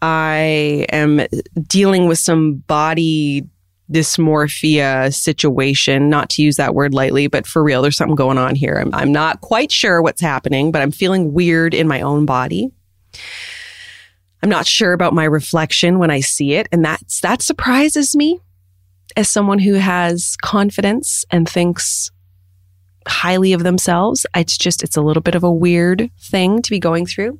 I 0.00 0.86
am 0.92 1.26
dealing 1.66 2.06
with 2.06 2.18
some 2.18 2.56
body 2.66 3.44
dysmorphia 3.90 5.14
situation, 5.14 6.08
not 6.10 6.28
to 6.30 6.42
use 6.42 6.56
that 6.56 6.74
word 6.74 6.92
lightly, 6.92 7.28
but 7.28 7.46
for 7.46 7.62
real, 7.62 7.82
there's 7.82 7.96
something 7.96 8.16
going 8.16 8.38
on 8.38 8.54
here. 8.54 8.78
I'm, 8.80 8.92
I'm 8.94 9.12
not 9.12 9.40
quite 9.40 9.70
sure 9.70 10.02
what's 10.02 10.20
happening, 10.20 10.72
but 10.72 10.82
I'm 10.82 10.90
feeling 10.90 11.32
weird 11.32 11.72
in 11.72 11.86
my 11.86 12.00
own 12.00 12.26
body. 12.26 12.70
I'm 14.42 14.50
not 14.50 14.66
sure 14.66 14.92
about 14.92 15.12
my 15.12 15.24
reflection 15.24 15.98
when 15.98 16.10
I 16.10 16.20
see 16.20 16.54
it. 16.54 16.68
And 16.72 16.84
that's, 16.84 17.20
that 17.20 17.42
surprises 17.42 18.14
me 18.14 18.40
as 19.16 19.28
someone 19.28 19.58
who 19.58 19.74
has 19.74 20.36
confidence 20.42 21.24
and 21.30 21.48
thinks 21.48 22.10
highly 23.08 23.52
of 23.52 23.62
themselves. 23.62 24.26
It's 24.34 24.58
just, 24.58 24.82
it's 24.82 24.96
a 24.96 25.02
little 25.02 25.22
bit 25.22 25.34
of 25.34 25.44
a 25.44 25.52
weird 25.52 26.10
thing 26.18 26.62
to 26.62 26.70
be 26.70 26.78
going 26.78 27.06
through 27.06 27.38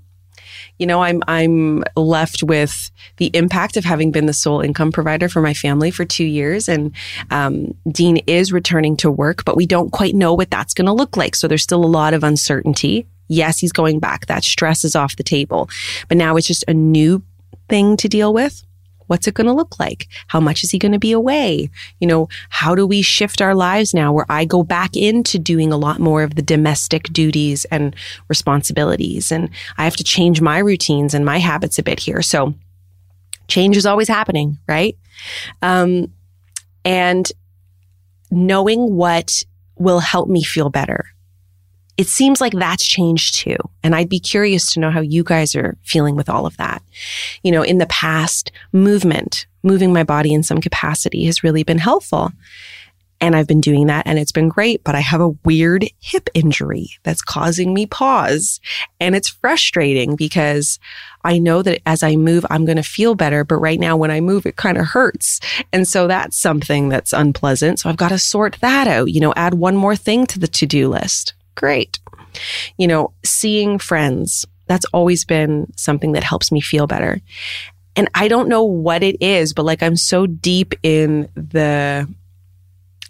you 0.78 0.87
know, 0.87 1.02
I'm 1.02 1.23
I'm 1.26 1.85
left 1.97 2.42
with 2.42 2.90
the 3.16 3.30
impact 3.35 3.76
of 3.76 3.85
having 3.85 4.11
been 4.11 4.26
the 4.26 4.33
sole 4.33 4.61
income 4.61 4.92
provider 4.92 5.28
for 5.28 5.40
my 5.40 5.54
family 5.54 5.90
for 5.90 6.04
two 6.04 6.25
years, 6.25 6.68
and 6.68 6.92
um, 7.30 7.75
Dean 7.90 8.18
is 8.26 8.52
returning 8.52 8.97
to 8.99 9.11
work, 9.11 9.45
but 9.45 9.56
we 9.56 9.66
don't 9.66 9.90
quite 9.90 10.14
know 10.14 10.35
what 10.35 10.50
that's 10.50 10.75
going 10.75 10.87
to 10.87 10.92
look 10.92 11.16
like. 11.16 11.35
So 11.35 11.49
there's 11.49 11.62
still 11.62 11.85
a 11.85 11.87
lot 11.87 12.14
of 12.14 12.25
uncertainty. 12.25 13.06
Yes, 13.28 13.59
he's 13.59 13.73
going 13.73 13.99
back. 13.99 14.26
That 14.26 14.45
stress 14.45 14.85
is 14.85 14.95
off 14.95 15.16
the 15.16 15.23
table, 15.23 15.68
but 16.09 16.16
now 16.16 16.37
it's 16.37 16.47
just 16.47 16.64
a 16.68 16.75
new 16.75 17.23
thing 17.68 17.97
to 17.99 18.09
deal 18.09 18.33
with. 18.33 18.66
What's 19.07 19.27
it 19.27 19.35
going 19.35 19.47
to 19.47 19.53
look 19.53 19.79
like? 19.79 20.09
How 20.29 20.41
much 20.41 20.65
is 20.65 20.71
he 20.71 20.79
going 20.79 20.93
to 20.93 20.99
be 20.99 21.13
away? 21.13 21.71
You 22.01 22.07
know, 22.07 22.29
how 22.51 22.75
do 22.75 22.87
we 22.87 23.03
shift 23.03 23.41
our 23.41 23.55
lives 23.55 23.95
now 23.95 24.13
where 24.13 24.27
I 24.29 24.45
go 24.45 24.63
back 24.63 24.97
into 24.97 25.39
doing 25.39 25.73
a 25.73 25.77
lot 25.77 26.01
more 26.01 26.23
of 26.23 26.35
the 26.35 26.43
domestic 26.43 27.05
duties 27.13 27.65
and 27.67 27.95
responsibilities 28.29 29.31
and 29.33 29.51
I 29.79 29.85
have 29.85 29.97
to 29.97 30.05
change 30.05 30.41
my 30.41 30.59
routines 30.59 31.15
and 31.15 31.25
my 31.25 31.39
habits 31.39 31.79
a 31.79 31.83
bit 31.83 32.01
here. 32.01 32.23
So 32.23 32.55
change 33.49 33.77
is 33.77 33.87
always 33.87 34.09
happening, 34.09 34.59
right? 34.69 34.97
Um, 35.63 36.13
and 36.85 37.31
knowing 38.31 38.95
what 38.95 39.43
will 39.77 40.01
help 40.01 40.29
me 40.29 40.43
feel 40.43 40.71
better 40.71 41.07
it 41.97 42.09
seems 42.09 42.41
like 42.41 42.53
that's 42.53 42.87
changed 42.87 43.37
too. 43.37 43.57
And 43.83 43.95
I'd 43.95 44.09
be 44.09 44.21
curious 44.21 44.73
to 44.73 44.81
know 44.81 44.91
how 44.91 45.00
you 45.00 45.25
guys 45.25 45.55
are 45.55 45.76
feeling 45.83 46.15
with 46.15 46.29
all 46.29 46.47
of 46.47 46.57
that. 46.59 46.83
You 47.43 47.53
know, 47.53 47.62
in 47.62 47.79
the 47.79 47.87
past, 47.87 48.53
movement, 48.73 49.47
moving 49.62 49.93
my 49.93 50.05
body 50.05 50.33
in 50.33 50.43
some 50.43 50.61
capacity 50.61 51.25
has 51.25 51.43
really 51.43 51.65
been 51.65 51.79
helpful. 51.79 52.33
And 53.19 53.35
I've 53.35 53.47
been 53.47 53.62
doing 53.62 53.87
that 53.87 54.07
and 54.07 54.19
it's 54.19 54.31
been 54.31 54.50
great, 54.50 54.85
but 54.85 54.95
I 54.95 55.00
have 55.00 55.23
a 55.23 55.35
weird 55.43 55.87
hip 56.00 56.29
injury 56.35 56.91
that's 57.03 57.23
causing 57.23 57.73
me 57.73 57.87
pause. 57.87 58.61
And 59.00 59.17
it's 59.17 59.29
frustrating 59.29 60.17
because 60.17 60.79
I 61.25 61.38
know 61.38 61.62
that 61.62 61.81
as 61.87 62.03
I 62.03 62.17
move, 62.17 62.45
I'm 62.50 62.67
going 62.67 62.76
to 62.76 62.83
feel 62.83 63.15
better. 63.15 63.43
But 63.43 63.57
right 63.57 63.81
now, 63.81 63.97
when 63.97 64.11
I 64.11 64.21
move, 64.21 64.45
it 64.45 64.57
kind 64.57 64.76
of 64.76 64.88
hurts. 64.88 65.41
And 65.73 65.88
so 65.88 66.07
that's 66.07 66.37
something 66.37 66.91
that's 66.91 67.15
unpleasant. 67.15 67.81
So 67.81 67.88
I've 67.88 67.97
got 67.97 68.11
to 68.11 68.19
sort 68.19 68.59
that 68.61 68.87
out, 68.87 69.07
you 69.11 69.21
know, 69.21 69.33
add 69.35 69.55
one 69.55 69.76
more 69.76 69.97
thing 69.97 70.26
to 70.26 70.38
the 70.38 70.49
to 70.49 70.67
do 70.67 70.91
list 70.91 71.33
great. 71.57 71.99
You 72.79 72.87
know, 72.87 73.13
seeing 73.25 73.79
friends, 73.79 74.47
that's 74.67 74.87
always 74.87 75.25
been 75.25 75.73
something 75.77 76.13
that 76.13 76.25
helps 76.25 76.53
me 76.53 76.61
feel 76.61 76.87
better. 76.87 77.21
And 77.97 78.09
I 78.15 78.29
don't 78.29 78.49
know 78.49 78.63
what 78.63 79.03
it 79.03 79.17
is, 79.21 79.53
but 79.55 79.65
like 79.65 79.83
I'm 79.83 79.97
so 79.97 80.27
deep 80.27 80.75
in 80.83 81.29
the, 81.35 82.09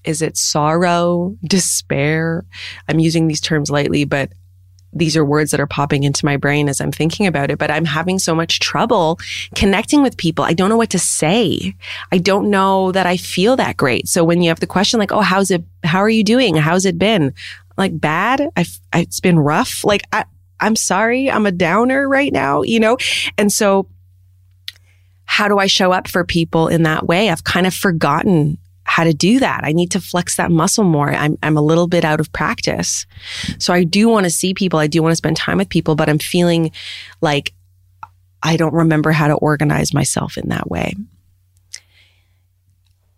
is 0.04 0.22
it 0.22 0.36
sorrow, 0.36 1.36
despair? 1.44 2.44
I'm 2.88 3.00
using 3.00 3.26
these 3.26 3.40
terms 3.40 3.70
lightly, 3.70 4.04
but 4.04 4.30
these 4.92 5.16
are 5.16 5.24
words 5.24 5.50
that 5.50 5.60
are 5.60 5.66
popping 5.66 6.04
into 6.04 6.24
my 6.24 6.36
brain 6.36 6.68
as 6.68 6.80
I'm 6.80 6.92
thinking 6.92 7.26
about 7.26 7.50
it, 7.50 7.58
but 7.58 7.70
I'm 7.70 7.84
having 7.84 8.18
so 8.18 8.34
much 8.34 8.60
trouble 8.60 9.18
connecting 9.54 10.02
with 10.02 10.16
people. 10.16 10.44
I 10.44 10.54
don't 10.54 10.70
know 10.70 10.76
what 10.76 10.90
to 10.90 10.98
say. 10.98 11.74
I 12.12 12.18
don't 12.18 12.50
know 12.50 12.92
that 12.92 13.06
I 13.06 13.16
feel 13.16 13.56
that 13.56 13.76
great. 13.76 14.08
So 14.08 14.24
when 14.24 14.40
you 14.40 14.48
have 14.48 14.60
the 14.60 14.66
question 14.66 14.98
like, 14.98 15.12
Oh, 15.12 15.20
how's 15.20 15.50
it, 15.50 15.64
how 15.84 15.98
are 15.98 16.08
you 16.08 16.24
doing? 16.24 16.54
How's 16.54 16.86
it 16.86 16.98
been? 16.98 17.34
Like 17.76 17.98
bad. 17.98 18.48
I've, 18.56 18.78
it's 18.94 19.20
been 19.20 19.38
rough. 19.38 19.84
Like 19.84 20.02
I, 20.12 20.24
I'm 20.60 20.76
sorry. 20.76 21.30
I'm 21.30 21.46
a 21.46 21.52
downer 21.52 22.08
right 22.08 22.32
now, 22.32 22.62
you 22.62 22.80
know? 22.80 22.96
And 23.36 23.52
so 23.52 23.88
how 25.24 25.48
do 25.48 25.58
I 25.58 25.66
show 25.66 25.92
up 25.92 26.08
for 26.08 26.24
people 26.24 26.68
in 26.68 26.84
that 26.84 27.06
way? 27.06 27.30
I've 27.30 27.44
kind 27.44 27.66
of 27.66 27.74
forgotten 27.74 28.58
how 28.84 29.04
to 29.04 29.12
do 29.12 29.40
that. 29.40 29.62
I 29.64 29.72
need 29.72 29.90
to 29.90 30.00
flex 30.00 30.36
that 30.36 30.50
muscle 30.50 30.84
more. 30.84 31.12
I'm, 31.12 31.36
I'm 31.42 31.56
a 31.56 31.62
little 31.62 31.88
bit 31.88 32.04
out 32.04 32.20
of 32.20 32.32
practice. 32.32 33.04
So 33.58 33.74
I 33.74 33.84
do 33.84 34.08
want 34.08 34.24
to 34.24 34.30
see 34.30 34.54
people. 34.54 34.78
I 34.78 34.86
do 34.86 35.02
want 35.02 35.12
to 35.12 35.16
spend 35.16 35.36
time 35.36 35.58
with 35.58 35.68
people, 35.68 35.96
but 35.96 36.08
I'm 36.08 36.20
feeling 36.20 36.70
like 37.20 37.52
I 38.42 38.56
don't 38.56 38.72
remember 38.72 39.10
how 39.10 39.26
to 39.26 39.34
organize 39.34 39.92
myself 39.92 40.38
in 40.38 40.50
that 40.50 40.70
way. 40.70 40.94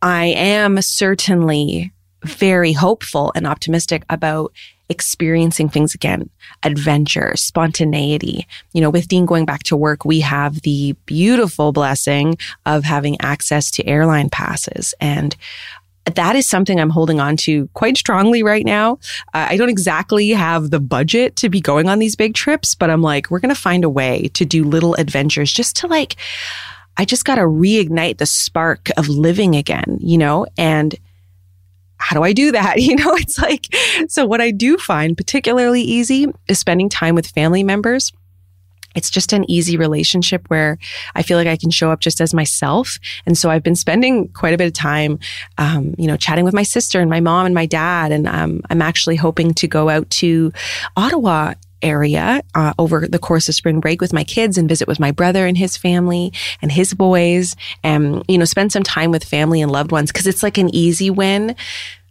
I 0.00 0.26
am 0.26 0.80
certainly 0.80 1.92
very 2.28 2.73
hopeful 2.73 3.32
and 3.35 3.47
optimistic 3.47 4.04
about 4.08 4.52
experiencing 4.88 5.68
things 5.68 5.94
again, 5.94 6.30
adventure, 6.62 7.32
spontaneity. 7.37 8.47
You 8.73 8.80
know, 8.80 8.90
with 8.90 9.08
Dean 9.08 9.26
going 9.26 9.44
back 9.44 9.62
to 9.64 9.76
work, 9.76 10.04
we 10.04 10.20
have 10.20 10.62
the 10.62 10.94
beautiful 11.04 11.73
blessing 11.73 12.38
of 12.64 12.85
having 12.85 13.20
access 13.20 13.70
to 13.73 13.87
airline 13.87 14.30
passes. 14.30 14.94
And 15.00 15.37
that 16.14 16.37
is 16.37 16.49
something 16.49 16.80
I'm 16.80 16.90
holding 16.90 17.20
on 17.20 17.37
to 17.38 17.68
quite 17.75 17.99
strongly 17.99 18.42
right 18.42 18.64
now. 18.64 18.99
Uh, 19.35 19.49
I 19.50 19.56
don't 19.58 19.68
exactly 19.68 20.30
have 20.30 20.70
the 20.70 20.80
budget 20.80 21.37
to 21.37 21.50
be 21.50 21.61
going 21.61 21.88
on 21.88 21.99
these 21.99 22.16
big 22.16 22.35
trips, 22.35 22.75
but 22.75 22.88
I'm 22.88 23.02
like, 23.02 23.30
we're 23.30 23.40
going 23.40 23.54
to 23.54 23.61
find 23.61 23.85
a 23.85 23.90
way 23.90 24.28
to 24.35 24.47
do 24.47 24.64
little 24.64 24.94
adventures 24.94 25.52
just 25.52 25.76
to 25.76 25.87
like, 25.87 26.16
I 26.97 27.04
just 27.04 27.25
got 27.25 27.37
to 27.37 27.42
reignite 27.42 28.18
the 28.18 28.26
spark 28.26 28.88
of 28.97 29.08
living 29.08 29.54
again, 29.54 29.99
you 30.00 30.16
know? 30.16 30.47
And 30.56 30.94
how 31.98 32.16
do 32.16 32.22
I 32.22 32.32
do 32.32 32.52
that? 32.52 32.76
You 32.88 32.96
know, 32.96 33.14
it's 33.16 33.38
like, 33.38 33.66
so 34.08 34.24
what 34.24 34.40
I 34.40 34.50
do 34.50 34.78
find 34.78 35.14
particularly 35.14 35.82
easy 35.82 36.26
is 36.48 36.58
spending 36.58 36.88
time 36.88 37.14
with 37.14 37.26
family 37.26 37.62
members. 37.62 38.12
It's 38.94 39.10
just 39.10 39.34
an 39.34 39.48
easy 39.50 39.76
relationship 39.76 40.48
where 40.48 40.78
I 41.14 41.22
feel 41.22 41.36
like 41.36 41.46
I 41.46 41.56
can 41.56 41.70
show 41.70 41.90
up 41.90 42.00
just 42.00 42.20
as 42.20 42.32
myself. 42.32 42.98
And 43.26 43.36
so 43.36 43.50
I've 43.50 43.62
been 43.62 43.76
spending 43.76 44.28
quite 44.28 44.54
a 44.54 44.56
bit 44.56 44.66
of 44.66 44.72
time, 44.72 45.18
um, 45.58 45.94
you 45.98 46.06
know, 46.06 46.16
chatting 46.16 46.44
with 46.44 46.54
my 46.54 46.62
sister 46.62 47.00
and 47.00 47.10
my 47.10 47.20
mom 47.20 47.44
and 47.46 47.54
my 47.54 47.66
dad. 47.66 48.10
And 48.10 48.26
um, 48.26 48.62
I'm 48.70 48.80
actually 48.80 49.16
hoping 49.16 49.52
to 49.54 49.68
go 49.68 49.90
out 49.90 50.08
to 50.10 50.52
Ottawa 50.96 51.54
area 51.82 52.42
uh, 52.54 52.73
over 52.78 53.06
the 53.06 53.18
course 53.18 53.49
of 53.49 53.54
spring 53.54 53.80
break 53.80 54.00
with 54.00 54.12
my 54.12 54.25
kids 54.25 54.58
and 54.58 54.68
visit 54.68 54.88
with 54.88 55.00
my 55.00 55.11
brother 55.11 55.47
and 55.47 55.56
his 55.56 55.76
family 55.76 56.32
and 56.62 56.73
his 56.73 56.94
boys 56.94 57.56
and 57.82 58.25
you 58.28 58.38
know 58.38 58.44
spend 58.44 58.73
some 58.73 58.82
time 58.82 59.11
with 59.11 59.25
family 59.25 59.61
and 59.61 59.70
loved 59.70 59.92
ones 59.92 60.11
because 60.12 60.26
it's 60.26 60.42
like 60.42 60.58
an 60.58 60.75
easy 60.75 61.11
win 61.11 61.54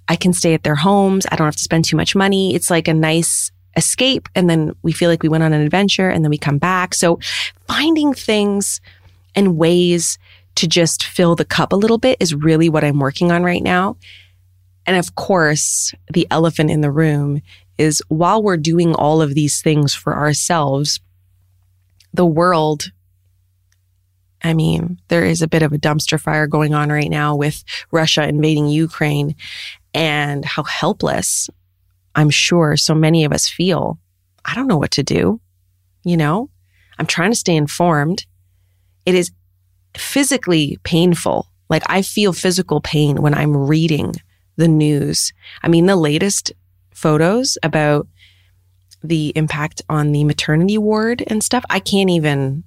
i 0.08 0.16
can 0.16 0.34
stay 0.34 0.54
at 0.54 0.64
their 0.64 0.76
homes 0.76 1.26
i 1.32 1.36
don't 1.36 1.46
have 1.46 1.56
to 1.56 1.64
spend 1.64 1.84
too 1.84 1.98
much 1.98 2.16
money 2.16 2.56
it's 2.56 2.70
like 2.70 2.88
a 2.88 2.94
nice 2.94 3.52
escape 3.78 4.28
and 4.36 4.50
then 4.50 4.76
we 4.82 4.92
feel 4.92 5.10
like 5.10 5.24
we 5.24 5.30
went 5.30 5.44
on 5.44 5.54
an 5.54 5.62
adventure 5.62 6.10
and 6.10 6.26
then 6.26 6.32
we 6.32 6.38
come 6.38 6.58
back. 6.58 6.94
So 6.94 7.20
finding 7.68 8.14
things 8.14 8.82
and 9.36 9.56
ways 9.56 10.18
to 10.56 10.68
just 10.68 11.06
fill 11.06 11.36
the 11.36 11.46
cup 11.46 11.72
a 11.72 11.76
little 11.76 12.00
bit 12.00 12.18
is 12.20 12.34
really 12.34 12.68
what 12.68 12.84
I'm 12.84 13.00
working 13.00 13.32
on 13.32 13.44
right 13.44 13.62
now. 13.62 13.96
And 14.88 14.96
of 14.96 15.16
course, 15.16 15.94
the 16.12 16.26
elephant 16.32 16.72
in 16.72 16.82
the 16.82 16.92
room 16.92 17.42
is 17.78 18.02
while 18.08 18.42
we're 18.42 18.58
doing 18.58 18.96
all 18.96 19.22
of 19.22 19.36
these 19.36 19.62
things 19.62 19.94
for 19.94 20.16
ourselves, 20.16 21.00
the 22.14 22.26
world 22.26 22.92
I 24.44 24.54
mean, 24.54 25.02
there 25.08 25.26
is 25.26 25.42
a 25.42 25.48
bit 25.48 25.64
of 25.64 25.74
a 25.74 25.80
dumpster 25.80 26.20
fire 26.20 26.46
going 26.46 26.74
on 26.74 26.90
right 26.90 27.10
now 27.10 27.36
with 27.36 27.64
Russia 27.92 28.28
invading 28.28 28.68
Ukraine 28.70 29.36
and 29.96 30.46
how 30.46 30.64
helpless 30.64 31.50
I'm 32.16 32.30
sure 32.30 32.78
so 32.78 32.94
many 32.94 33.26
of 33.26 33.34
us 33.34 33.50
feel. 33.50 34.00
I 34.46 34.54
don't 34.54 34.68
know 34.68 34.78
what 34.78 34.92
to 34.92 35.04
do. 35.04 35.42
You 36.04 36.18
know, 36.18 36.50
I'm 37.00 37.08
trying 37.08 37.32
to 37.32 37.38
stay 37.38 37.56
informed. 37.56 38.26
It 39.06 39.16
is 39.16 39.32
physically 39.98 40.78
painful. 40.84 41.48
Like 41.68 41.84
I 41.88 42.04
feel 42.04 42.32
physical 42.32 42.80
pain 42.80 43.22
when 43.22 43.34
I'm 43.34 43.58
reading 43.58 44.14
the 44.58 44.68
news. 44.68 45.34
I 45.64 45.70
mean, 45.70 45.86
the 45.86 45.96
latest 45.96 46.52
photos 46.92 47.58
about 47.64 48.08
the 49.04 49.32
impact 49.36 49.82
on 49.90 50.12
the 50.12 50.24
maternity 50.24 50.78
ward 50.78 51.24
and 51.28 51.44
stuff, 51.44 51.64
I 51.70 51.80
can't 51.80 52.10
even 52.10 52.64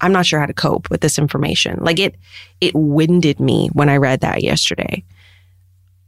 I'm 0.00 0.12
not 0.12 0.26
sure 0.26 0.40
how 0.40 0.46
to 0.46 0.52
cope 0.52 0.90
with 0.90 1.00
this 1.00 1.18
information. 1.18 1.78
Like 1.80 2.00
it 2.00 2.16
it 2.60 2.74
winded 2.74 3.38
me 3.38 3.68
when 3.72 3.88
I 3.88 3.96
read 3.96 4.20
that 4.20 4.42
yesterday. 4.42 5.04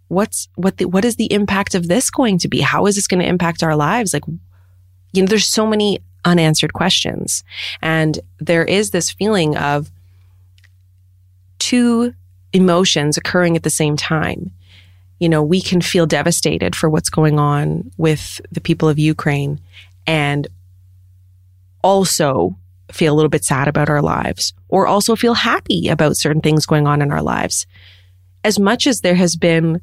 What's 0.09 0.49
what 0.57 0.79
the 0.79 0.87
what 0.87 1.05
is 1.05 1.17
the 1.17 1.33
impact 1.33 1.75
of 1.75 1.89
this 1.89 2.11
going 2.11 2.39
to 2.39 2.49
be? 2.49 2.61
How 2.61 2.87
is 2.87 2.97
this 2.97 3.07
going 3.07 3.21
to 3.21 3.29
impact 3.29 3.63
our 3.63 3.77
lives? 3.77 4.13
Like 4.13 4.25
you 5.13 5.23
know, 5.23 5.29
there's 5.29 5.47
so 5.47 5.67
many 5.67 6.01
unanswered 6.25 6.73
questions. 6.73 7.45
And 7.81 8.19
there 8.39 8.65
is 8.65 8.91
this 8.91 9.13
feeling 9.13 9.57
of 9.57 9.91
two 11.59 12.15
emotions 12.53 13.17
occurring 13.17 13.57
at 13.57 13.63
the 13.63 13.71
same 13.71 13.97
time 13.97 14.51
you 15.25 15.31
know, 15.31 15.43
we 15.43 15.63
can 15.63 15.81
feel 15.81 16.05
devastated 16.05 16.77
for 16.77 16.91
what's 16.91 17.09
going 17.09 17.39
on 17.39 17.91
with 17.97 18.43
the 18.53 18.61
people 18.61 18.91
of 18.91 18.99
Ukraine 18.99 19.59
and 20.07 20.47
also 21.83 22.59
feel 22.93 23.15
a 23.15 23.17
little 23.17 23.31
bit 23.31 23.43
sad 23.43 23.67
about 23.67 23.89
our 23.89 24.03
lives 24.03 24.53
or 24.69 24.87
also 24.87 25.17
feel 25.17 25.33
happy 25.33 25.89
about 25.89 26.19
certain 26.19 26.43
things 26.43 26.67
going 26.67 26.87
on 26.87 27.01
in 27.01 27.11
our 27.11 27.23
lives. 27.23 27.67
As 28.45 28.59
much 28.59 28.87
as 28.87 29.01
there 29.01 29.15
has 29.15 29.35
been 29.35 29.81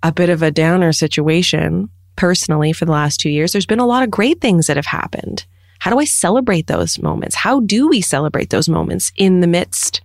a 0.00 0.12
bit 0.12 0.30
of 0.30 0.44
a 0.44 0.52
downer 0.52 0.92
situation 0.92 1.88
personally 2.14 2.72
for 2.72 2.84
the 2.84 2.92
last 2.92 3.18
two 3.18 3.30
years, 3.30 3.50
there's 3.50 3.66
been 3.66 3.80
a 3.80 3.84
lot 3.84 4.04
of 4.04 4.12
great 4.12 4.40
things 4.40 4.68
that 4.68 4.76
have 4.76 4.86
happened. 4.86 5.44
How 5.80 5.90
do 5.90 5.98
I 5.98 6.04
celebrate 6.04 6.68
those 6.68 7.02
moments? 7.02 7.34
How 7.34 7.58
do 7.58 7.88
we 7.88 8.00
celebrate 8.00 8.50
those 8.50 8.68
moments 8.68 9.10
in 9.16 9.40
the 9.40 9.48
midst 9.48 10.02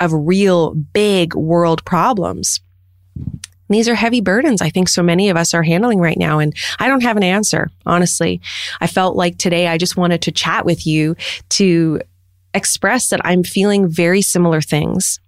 of 0.00 0.10
real 0.12 0.74
big 0.74 1.36
world 1.36 1.84
problems? 1.84 2.58
These 3.72 3.88
are 3.88 3.94
heavy 3.94 4.20
burdens 4.20 4.62
I 4.62 4.70
think 4.70 4.88
so 4.88 5.02
many 5.02 5.28
of 5.28 5.36
us 5.36 5.54
are 5.54 5.62
handling 5.62 5.98
right 5.98 6.18
now. 6.18 6.38
And 6.38 6.54
I 6.78 6.88
don't 6.88 7.02
have 7.02 7.16
an 7.16 7.22
answer, 7.22 7.70
honestly. 7.86 8.40
I 8.80 8.86
felt 8.86 9.16
like 9.16 9.38
today 9.38 9.68
I 9.68 9.78
just 9.78 9.96
wanted 9.96 10.22
to 10.22 10.32
chat 10.32 10.64
with 10.64 10.86
you 10.86 11.16
to 11.50 12.00
express 12.54 13.08
that 13.08 13.24
I'm 13.24 13.44
feeling 13.44 13.88
very 13.88 14.22
similar 14.22 14.60
things. 14.60 15.18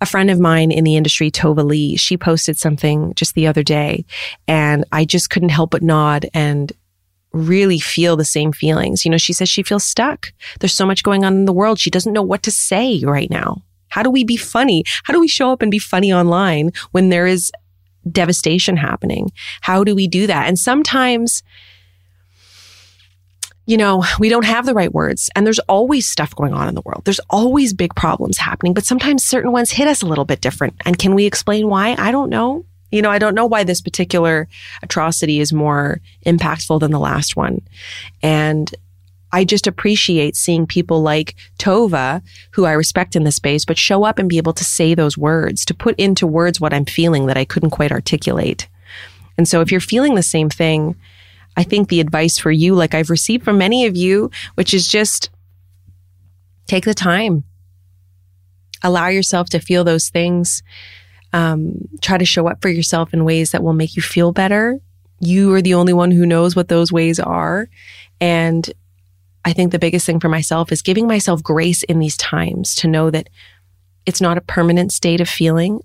A 0.00 0.06
friend 0.06 0.30
of 0.30 0.38
mine 0.38 0.70
in 0.70 0.84
the 0.84 0.96
industry, 0.96 1.30
Tova 1.30 1.64
Leigh, 1.64 1.96
she 1.96 2.16
posted 2.16 2.58
something 2.58 3.14
just 3.14 3.34
the 3.34 3.46
other 3.46 3.62
day 3.62 4.04
and 4.46 4.84
I 4.92 5.04
just 5.04 5.30
couldn't 5.30 5.48
help 5.48 5.70
but 5.70 5.82
nod 5.82 6.26
and 6.34 6.72
really 7.32 7.78
feel 7.78 8.16
the 8.16 8.24
same 8.24 8.52
feelings. 8.52 9.04
You 9.04 9.10
know, 9.10 9.18
she 9.18 9.32
says 9.32 9.48
she 9.48 9.62
feels 9.62 9.84
stuck. 9.84 10.32
There's 10.60 10.72
so 10.72 10.86
much 10.86 11.02
going 11.02 11.24
on 11.24 11.34
in 11.34 11.44
the 11.46 11.52
world. 11.52 11.78
She 11.78 11.90
doesn't 11.90 12.12
know 12.12 12.22
what 12.22 12.42
to 12.44 12.50
say 12.50 13.02
right 13.04 13.30
now. 13.30 13.62
How 13.88 14.02
do 14.02 14.10
we 14.10 14.24
be 14.24 14.36
funny? 14.36 14.84
How 15.04 15.12
do 15.12 15.20
we 15.20 15.28
show 15.28 15.52
up 15.52 15.62
and 15.62 15.70
be 15.70 15.78
funny 15.78 16.12
online 16.12 16.72
when 16.92 17.10
there 17.10 17.26
is 17.26 17.52
devastation 18.10 18.76
happening. 18.76 19.32
How 19.60 19.84
do 19.84 19.94
we 19.94 20.08
do 20.08 20.26
that? 20.26 20.48
And 20.48 20.58
sometimes, 20.58 21.42
you 23.66 23.76
know, 23.76 24.04
we 24.18 24.28
don't 24.28 24.44
have 24.44 24.66
the 24.66 24.74
right 24.74 24.92
words 24.92 25.30
and 25.34 25.46
there's 25.46 25.58
always 25.60 26.08
stuff 26.08 26.34
going 26.34 26.52
on 26.52 26.68
in 26.68 26.74
the 26.74 26.82
world. 26.82 27.02
There's 27.04 27.20
always 27.30 27.72
big 27.72 27.94
problems 27.94 28.38
happening, 28.38 28.74
but 28.74 28.84
sometimes 28.84 29.24
certain 29.24 29.52
ones 29.52 29.70
hit 29.70 29.88
us 29.88 30.02
a 30.02 30.06
little 30.06 30.24
bit 30.24 30.40
different. 30.40 30.74
And 30.84 30.98
can 30.98 31.14
we 31.14 31.24
explain 31.24 31.68
why? 31.68 31.94
I 31.98 32.10
don't 32.10 32.30
know. 32.30 32.64
You 32.90 33.02
know, 33.02 33.10
I 33.10 33.18
don't 33.18 33.34
know 33.34 33.46
why 33.46 33.64
this 33.64 33.80
particular 33.80 34.46
atrocity 34.82 35.40
is 35.40 35.52
more 35.52 36.00
impactful 36.26 36.78
than 36.78 36.92
the 36.92 37.00
last 37.00 37.34
one. 37.34 37.60
And 38.22 38.72
I 39.34 39.42
just 39.42 39.66
appreciate 39.66 40.36
seeing 40.36 40.64
people 40.64 41.02
like 41.02 41.34
Tova, 41.58 42.22
who 42.52 42.66
I 42.66 42.70
respect 42.70 43.16
in 43.16 43.24
the 43.24 43.32
space, 43.32 43.64
but 43.64 43.76
show 43.76 44.04
up 44.04 44.20
and 44.20 44.28
be 44.28 44.36
able 44.36 44.52
to 44.52 44.62
say 44.62 44.94
those 44.94 45.18
words, 45.18 45.64
to 45.64 45.74
put 45.74 45.98
into 45.98 46.24
words 46.24 46.60
what 46.60 46.72
I'm 46.72 46.84
feeling 46.84 47.26
that 47.26 47.36
I 47.36 47.44
couldn't 47.44 47.70
quite 47.70 47.90
articulate. 47.90 48.68
And 49.36 49.48
so 49.48 49.60
if 49.60 49.72
you're 49.72 49.80
feeling 49.80 50.14
the 50.14 50.22
same 50.22 50.50
thing, 50.50 50.94
I 51.56 51.64
think 51.64 51.88
the 51.88 51.98
advice 51.98 52.38
for 52.38 52.52
you, 52.52 52.76
like 52.76 52.94
I've 52.94 53.10
received 53.10 53.44
from 53.44 53.58
many 53.58 53.86
of 53.86 53.96
you, 53.96 54.30
which 54.54 54.72
is 54.72 54.86
just 54.86 55.30
take 56.68 56.84
the 56.84 56.94
time, 56.94 57.42
allow 58.84 59.08
yourself 59.08 59.48
to 59.50 59.58
feel 59.58 59.82
those 59.82 60.10
things. 60.10 60.62
Um, 61.32 61.88
try 62.00 62.18
to 62.18 62.24
show 62.24 62.46
up 62.46 62.62
for 62.62 62.68
yourself 62.68 63.12
in 63.12 63.24
ways 63.24 63.50
that 63.50 63.64
will 63.64 63.72
make 63.72 63.96
you 63.96 64.02
feel 64.02 64.30
better. 64.30 64.78
You 65.18 65.52
are 65.54 65.62
the 65.62 65.74
only 65.74 65.92
one 65.92 66.12
who 66.12 66.24
knows 66.24 66.54
what 66.54 66.68
those 66.68 66.92
ways 66.92 67.18
are. 67.18 67.68
And 68.20 68.72
I 69.44 69.52
think 69.52 69.72
the 69.72 69.78
biggest 69.78 70.06
thing 70.06 70.20
for 70.20 70.28
myself 70.28 70.72
is 70.72 70.82
giving 70.82 71.06
myself 71.06 71.42
grace 71.42 71.82
in 71.82 71.98
these 71.98 72.16
times 72.16 72.74
to 72.76 72.88
know 72.88 73.10
that 73.10 73.28
it's 74.06 74.20
not 74.20 74.38
a 74.38 74.42
permanent 74.42 74.92
state 74.92 75.20
of 75.20 75.28
feeling. 75.28 75.80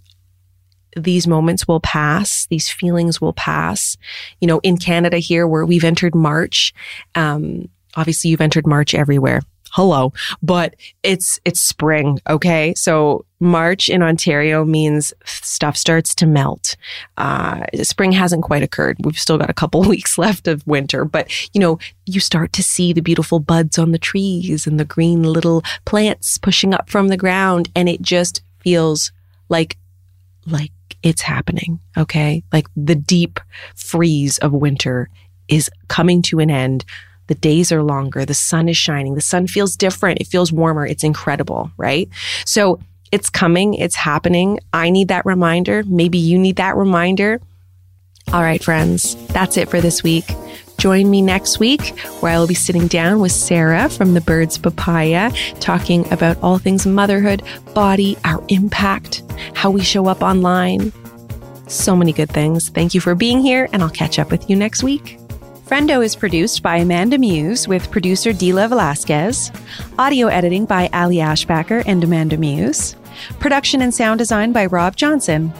These 0.95 1.27
moments 1.27 1.67
will 1.67 1.79
pass. 1.79 2.47
These 2.47 2.69
feelings 2.69 3.21
will 3.21 3.33
pass. 3.33 3.97
You 4.41 4.47
know, 4.47 4.59
in 4.63 4.77
Canada 4.77 5.17
here, 5.17 5.47
where 5.47 5.65
we've 5.65 5.83
entered 5.83 6.15
March, 6.15 6.73
um, 7.15 7.69
obviously 7.95 8.31
you've 8.31 8.41
entered 8.41 8.65
March 8.65 8.93
everywhere 8.93 9.41
hello, 9.71 10.13
but 10.41 10.75
it's, 11.03 11.39
it's 11.45 11.59
spring. 11.59 12.19
Okay. 12.29 12.73
So 12.75 13.25
March 13.39 13.89
in 13.89 14.03
Ontario 14.03 14.65
means 14.65 15.13
stuff 15.25 15.77
starts 15.77 16.13
to 16.15 16.25
melt. 16.25 16.75
Uh, 17.17 17.65
spring 17.83 18.11
hasn't 18.11 18.43
quite 18.43 18.63
occurred. 18.63 18.97
We've 19.03 19.17
still 19.17 19.37
got 19.37 19.49
a 19.49 19.53
couple 19.53 19.81
weeks 19.87 20.17
left 20.17 20.47
of 20.47 20.65
winter, 20.67 21.05
but 21.05 21.31
you 21.53 21.61
know, 21.61 21.79
you 22.05 22.19
start 22.19 22.53
to 22.53 22.63
see 22.63 22.93
the 22.93 23.01
beautiful 23.01 23.39
buds 23.39 23.77
on 23.77 23.91
the 23.91 23.97
trees 23.97 24.67
and 24.67 24.79
the 24.79 24.85
green 24.85 25.23
little 25.23 25.63
plants 25.85 26.37
pushing 26.37 26.73
up 26.73 26.89
from 26.89 27.07
the 27.07 27.17
ground. 27.17 27.69
And 27.75 27.87
it 27.87 28.01
just 28.01 28.41
feels 28.59 29.11
like, 29.47 29.77
like 30.45 30.71
it's 31.01 31.21
happening. 31.21 31.79
Okay. 31.97 32.43
Like 32.51 32.67
the 32.75 32.95
deep 32.95 33.39
freeze 33.75 34.37
of 34.39 34.51
winter 34.51 35.09
is 35.47 35.69
coming 35.87 36.21
to 36.23 36.39
an 36.39 36.49
end 36.49 36.85
the 37.29 37.35
days 37.35 37.71
are 37.71 37.81
longer. 37.81 38.25
The 38.25 38.33
sun 38.33 38.67
is 38.67 38.75
shining. 38.75 39.15
The 39.15 39.21
sun 39.21 39.47
feels 39.47 39.77
different. 39.77 40.19
It 40.19 40.27
feels 40.27 40.51
warmer. 40.51 40.85
It's 40.85 41.03
incredible, 41.03 41.71
right? 41.77 42.09
So 42.43 42.79
it's 43.11 43.29
coming. 43.29 43.75
It's 43.75 43.95
happening. 43.95 44.59
I 44.73 44.89
need 44.89 45.07
that 45.07 45.25
reminder. 45.25 45.83
Maybe 45.85 46.17
you 46.17 46.37
need 46.37 46.57
that 46.57 46.75
reminder. 46.75 47.39
All 48.33 48.41
right, 48.41 48.63
friends, 48.63 49.15
that's 49.27 49.57
it 49.57 49.69
for 49.69 49.79
this 49.79 50.03
week. 50.03 50.25
Join 50.77 51.09
me 51.09 51.21
next 51.21 51.59
week 51.59 51.97
where 52.19 52.31
I 52.31 52.39
will 52.39 52.47
be 52.47 52.53
sitting 52.53 52.87
down 52.87 53.19
with 53.19 53.31
Sarah 53.31 53.89
from 53.89 54.13
the 54.13 54.21
Birds 54.21 54.57
Papaya 54.57 55.31
talking 55.59 56.11
about 56.11 56.41
all 56.41 56.57
things 56.57 56.85
motherhood, 56.87 57.43
body, 57.73 58.17
our 58.23 58.43
impact, 58.47 59.23
how 59.53 59.71
we 59.71 59.81
show 59.81 60.07
up 60.07 60.21
online. 60.21 60.91
So 61.67 61.95
many 61.95 62.13
good 62.13 62.29
things. 62.29 62.69
Thank 62.69 62.93
you 62.93 63.01
for 63.01 63.13
being 63.13 63.41
here, 63.41 63.67
and 63.71 63.83
I'll 63.83 63.89
catch 63.89 64.17
up 64.17 64.31
with 64.31 64.49
you 64.49 64.55
next 64.55 64.81
week. 64.81 65.19
Friendo 65.69 66.03
is 66.03 66.15
produced 66.15 66.63
by 66.63 66.77
Amanda 66.77 67.19
Muse 67.19 67.67
with 67.67 67.91
producer 67.91 68.31
Dila 68.31 68.69
Velasquez, 68.69 69.51
audio 69.99 70.25
editing 70.25 70.65
by 70.65 70.89
Ali 70.93 71.17
Ashbacker 71.17 71.83
and 71.85 72.03
Amanda 72.03 72.37
Muse, 72.37 72.95
production 73.39 73.83
and 73.83 73.93
sound 73.93 74.17
design 74.17 74.51
by 74.51 74.65
Rob 74.65 74.95
Johnson. 74.95 75.53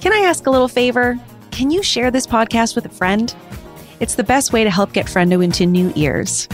Can 0.00 0.12
I 0.12 0.18
ask 0.18 0.46
a 0.46 0.50
little 0.50 0.68
favor? 0.68 1.18
Can 1.50 1.72
you 1.72 1.82
share 1.82 2.12
this 2.12 2.24
podcast 2.24 2.76
with 2.76 2.86
a 2.86 2.88
friend? 2.88 3.34
It's 3.98 4.14
the 4.14 4.22
best 4.22 4.52
way 4.52 4.62
to 4.62 4.70
help 4.70 4.92
get 4.92 5.06
Friendo 5.06 5.42
into 5.42 5.66
new 5.66 5.92
ears. 5.96 6.46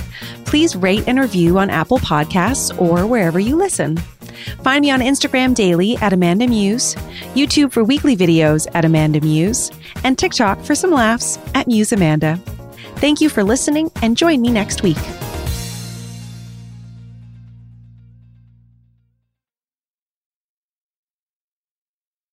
Please 0.46 0.74
rate 0.74 1.04
and 1.06 1.20
review 1.20 1.58
on 1.58 1.68
Apple 1.68 1.98
Podcasts 1.98 2.74
or 2.80 3.06
wherever 3.06 3.38
you 3.38 3.54
listen. 3.54 3.98
Find 4.62 4.80
me 4.80 4.90
on 4.90 5.00
Instagram 5.00 5.54
daily 5.54 5.98
at 5.98 6.14
Amanda 6.14 6.48
Muse, 6.48 6.94
YouTube 7.34 7.70
for 7.70 7.84
weekly 7.84 8.16
videos 8.16 8.66
at 8.72 8.86
Amanda 8.86 9.20
Muse, 9.20 9.70
and 10.04 10.16
TikTok 10.16 10.62
for 10.62 10.74
some 10.74 10.90
laughs 10.90 11.38
at 11.54 11.66
Muse 11.66 11.92
Amanda. 11.92 12.40
Thank 13.00 13.20
you 13.20 13.28
for 13.28 13.44
listening 13.44 13.90
and 14.02 14.16
join 14.16 14.40
me 14.40 14.50
next 14.50 14.82
week. 14.82 14.98